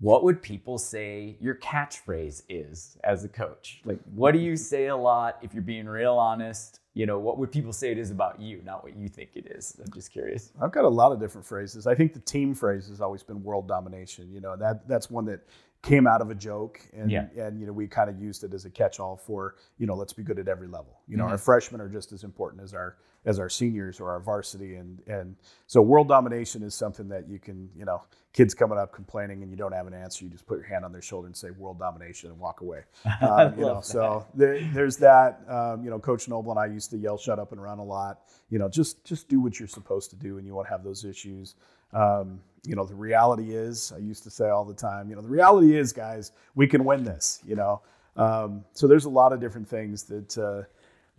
[0.00, 3.82] what would people say your catchphrase is as a coach?
[3.84, 6.79] Like, what do you say a lot if you're being real honest?
[6.92, 9.46] You know, what would people say it is about you, not what you think it
[9.46, 9.76] is?
[9.84, 10.52] I'm just curious.
[10.60, 11.86] I've got a lot of different phrases.
[11.86, 14.32] I think the team phrase has always been world domination.
[14.32, 15.40] You know, that that's one that
[15.82, 17.26] came out of a joke and yeah.
[17.38, 20.12] and you know we kind of used it as a catch-all for you know let's
[20.12, 21.32] be good at every level you know mm-hmm.
[21.32, 25.00] our freshmen are just as important as our as our seniors or our varsity and
[25.06, 28.02] and so world domination is something that you can you know
[28.34, 30.84] kids coming up complaining and you don't have an answer you just put your hand
[30.84, 32.80] on their shoulder and say world domination and walk away
[33.22, 33.84] um, you know that.
[33.84, 37.38] so there, there's that um, you know coach noble and i used to yell shut
[37.38, 38.20] up and run a lot
[38.50, 41.06] you know just just do what you're supposed to do and you won't have those
[41.06, 41.54] issues
[41.92, 45.22] um, you know, the reality is, I used to say all the time, you know,
[45.22, 47.80] the reality is, guys, we can win this, you know.
[48.16, 50.62] Um, so there's a lot of different things that uh,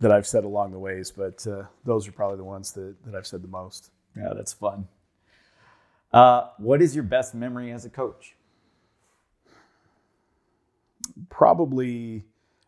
[0.00, 3.14] that I've said along the ways, but uh, those are probably the ones that, that
[3.14, 3.90] I've said the most.
[4.16, 4.88] Yeah, that's fun.
[6.12, 8.34] Uh, what is your best memory as a coach?
[11.30, 12.24] Probably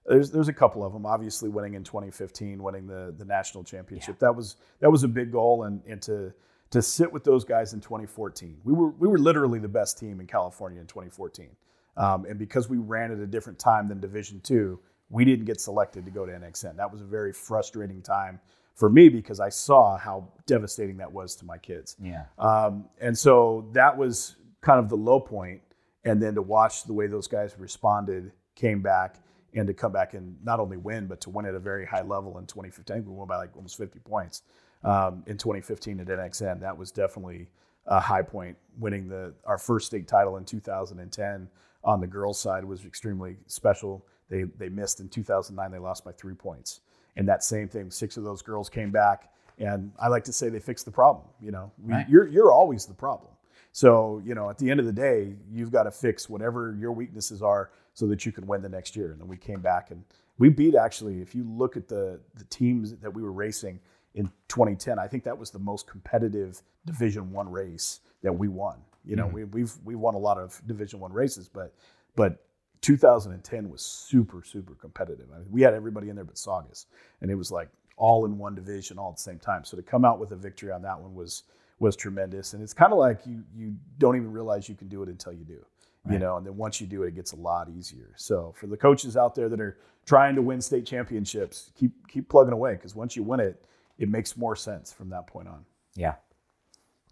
[0.07, 1.07] there's there's a couple of them.
[1.07, 4.16] Obviously, winning in 2015, winning the the national championship.
[4.16, 4.28] Yeah.
[4.28, 6.32] That was that was a big goal, and and to
[6.74, 8.58] to sit with those guys in 2014.
[8.64, 11.48] We were we were literally the best team in California in 2014,
[11.96, 15.60] um, and because we ran at a different time than Division two, we didn't get
[15.60, 16.76] selected to go to NXN.
[16.76, 18.40] That was a very frustrating time
[18.74, 21.94] for me because I saw how devastating that was to my kids.
[22.02, 22.24] Yeah.
[22.40, 25.62] Um, and so that was kind of the low point,
[26.04, 29.20] and then to watch the way those guys responded, came back,
[29.54, 32.02] and to come back and not only win but to win at a very high
[32.02, 33.04] level in 2015.
[33.04, 34.42] We won by like almost 50 points
[34.85, 36.61] um, in 2015 at NXN.
[36.61, 37.49] That was definitely
[37.87, 38.57] a high point.
[38.78, 41.49] Winning the our first state title in 2010
[41.85, 44.05] on the girls' side was extremely special.
[44.28, 45.70] They they missed in 2009.
[45.70, 46.80] They lost by three points.
[47.16, 50.49] And that same thing, six of those girls came back, and I like to say
[50.49, 51.26] they fixed the problem.
[51.41, 52.09] You know, right.
[52.09, 53.30] you're you're always the problem.
[53.72, 56.93] So you know, at the end of the day, you've got to fix whatever your
[56.93, 59.12] weaknesses are so that you can win the next year.
[59.12, 60.05] And then we came back and
[60.39, 61.20] we beat actually.
[61.20, 63.78] If you look at the the teams that we were racing,
[64.14, 64.98] in 2010.
[64.98, 68.78] I think that was the most competitive Division One race that we won.
[69.04, 69.34] You know, mm-hmm.
[69.34, 71.74] we, we've we won a lot of Division One races, but
[72.16, 72.44] but
[72.82, 75.26] 2010 was super super competitive.
[75.34, 76.86] I mean, we had everybody in there but Saugus,
[77.20, 79.64] and it was like all in one division all at the same time.
[79.64, 81.44] So to come out with a victory on that one was
[81.78, 82.54] was tremendous.
[82.54, 85.32] And it's kind of like you you don't even realize you can do it until
[85.32, 85.64] you do.
[86.04, 86.14] Right.
[86.14, 88.12] You know, and then once you do it, it gets a lot easier.
[88.16, 92.28] So for the coaches out there that are trying to win state championships, keep keep
[92.28, 93.64] plugging away because once you win it,
[93.99, 95.64] it makes more sense from that point on.
[95.95, 96.14] Yeah,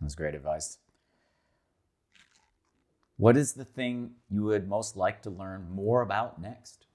[0.00, 0.78] that's great advice.
[3.16, 6.86] What is the thing you would most like to learn more about next?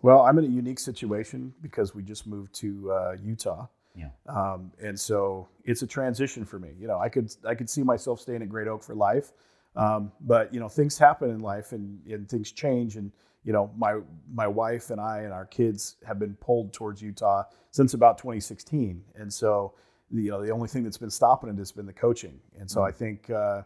[0.00, 3.66] Well, I'm in a unique situation because we just moved to uh, Utah.
[3.94, 4.08] Yeah.
[4.28, 6.70] Um, and so it's a transition for me.
[6.78, 9.32] You know, I could I could see myself staying at Great Oak for life,
[9.76, 13.12] um, but you know things happen in life and, and things change and
[13.44, 14.00] you know, my
[14.32, 19.04] my wife and I and our kids have been pulled towards Utah since about 2016,
[19.14, 19.74] and so
[20.10, 22.40] you know the only thing that's been stopping it has been the coaching.
[22.58, 22.88] And so mm-hmm.
[22.88, 23.62] I think uh,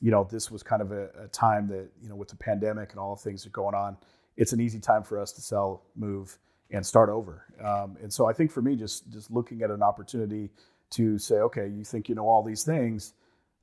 [0.00, 2.90] you know this was kind of a, a, time that you know with the pandemic
[2.90, 3.96] and all the things that are going on,
[4.36, 6.38] it's an easy time for us to sell, move,
[6.70, 7.46] and start over.
[7.64, 10.50] Um, and so I think for me, just just looking at an opportunity
[10.90, 13.14] to say, okay, you think you know all these things,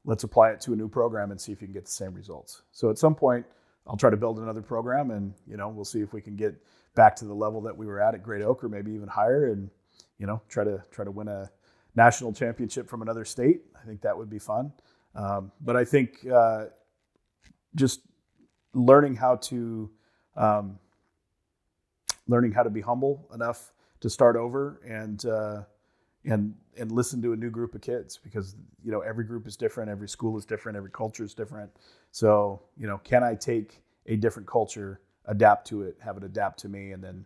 [0.05, 2.15] let's apply it to a new program and see if you can get the same
[2.15, 2.63] results.
[2.71, 3.45] So at some point
[3.87, 6.55] I'll try to build another program, and you know we'll see if we can get
[6.95, 9.47] back to the level that we were at at Great Oak, or maybe even higher,
[9.51, 9.69] and
[10.17, 11.49] you know try to try to win a
[11.95, 13.61] national championship from another state.
[13.81, 14.71] I think that would be fun.
[15.15, 16.65] Um, but I think uh,
[17.75, 18.01] just
[18.73, 19.89] learning how to
[20.35, 20.79] um,
[22.27, 25.63] learning how to be humble enough to start over and uh,
[26.25, 29.55] and and listen to a new group of kids because you know every group is
[29.57, 31.71] different, every school is different, every culture is different.
[32.11, 36.59] So you know, can I take a different culture, adapt to it, have it adapt
[36.59, 37.25] to me, and then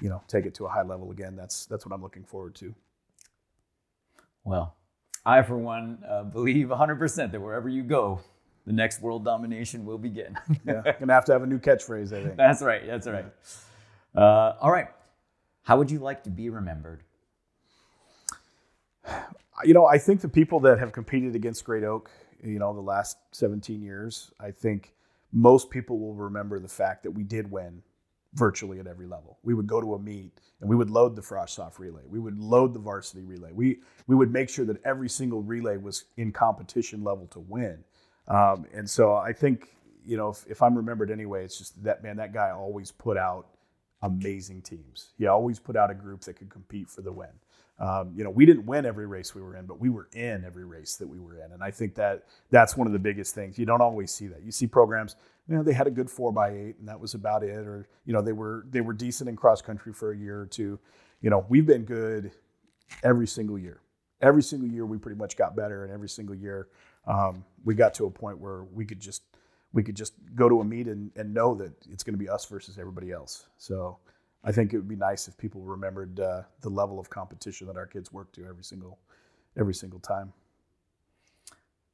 [0.00, 1.36] you know take it to a high level again?
[1.36, 2.74] That's that's what I'm looking forward to.
[4.44, 4.74] Well,
[5.26, 8.20] I for one uh, believe 100% that wherever you go,
[8.66, 10.38] the next world domination will begin.
[10.64, 12.12] yeah, gonna have to have a new catchphrase.
[12.12, 12.86] I think that's right.
[12.86, 13.26] That's right.
[14.14, 14.88] Uh, all right.
[15.62, 17.02] How would you like to be remembered?
[19.64, 22.10] You know, I think the people that have competed against Great Oak,
[22.42, 24.94] you know, the last 17 years, I think
[25.32, 27.82] most people will remember the fact that we did win
[28.34, 29.38] virtually at every level.
[29.42, 32.02] We would go to a meet and we would load the frosh soft relay.
[32.08, 33.50] We would load the varsity relay.
[33.52, 37.84] We we would make sure that every single relay was in competition level to win.
[38.28, 39.68] Um, and so I think
[40.04, 43.16] you know if, if I'm remembered anyway, it's just that man that guy always put
[43.16, 43.48] out
[44.02, 45.10] amazing teams.
[45.18, 47.30] He always put out a group that could compete for the win.
[47.80, 50.44] Um, you know, we didn't win every race we were in, but we were in
[50.44, 53.34] every race that we were in, and I think that that's one of the biggest
[53.34, 53.58] things.
[53.58, 54.42] You don't always see that.
[54.44, 55.16] You see programs,
[55.48, 57.88] you know, they had a good four by eight, and that was about it, or
[58.04, 60.78] you know, they were they were decent in cross country for a year or two.
[61.22, 62.32] You know, we've been good
[63.02, 63.80] every single year.
[64.20, 66.68] Every single year, we pretty much got better, and every single year,
[67.06, 69.22] um, we got to a point where we could just
[69.72, 72.28] we could just go to a meet and, and know that it's going to be
[72.28, 73.46] us versus everybody else.
[73.56, 73.98] So
[74.42, 77.76] I think it would be nice if people remembered uh, the level of competition that
[77.76, 78.98] our kids work to every single
[79.58, 80.32] every single time.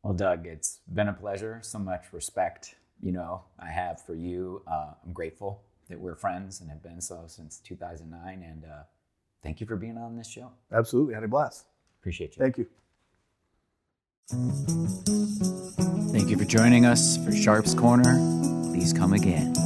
[0.03, 1.59] Well, Doug, it's been a pleasure.
[1.63, 4.63] So much respect, you know, I have for you.
[4.67, 8.43] Uh, I'm grateful that we're friends and have been so since 2009.
[8.43, 8.85] And uh,
[9.43, 10.53] thank you for being on this show.
[10.73, 11.67] Absolutely, had a blast.
[12.01, 12.43] Appreciate you.
[12.43, 12.67] Thank you.
[16.13, 18.15] Thank you for joining us for Sharps Corner.
[18.73, 19.66] Please come again.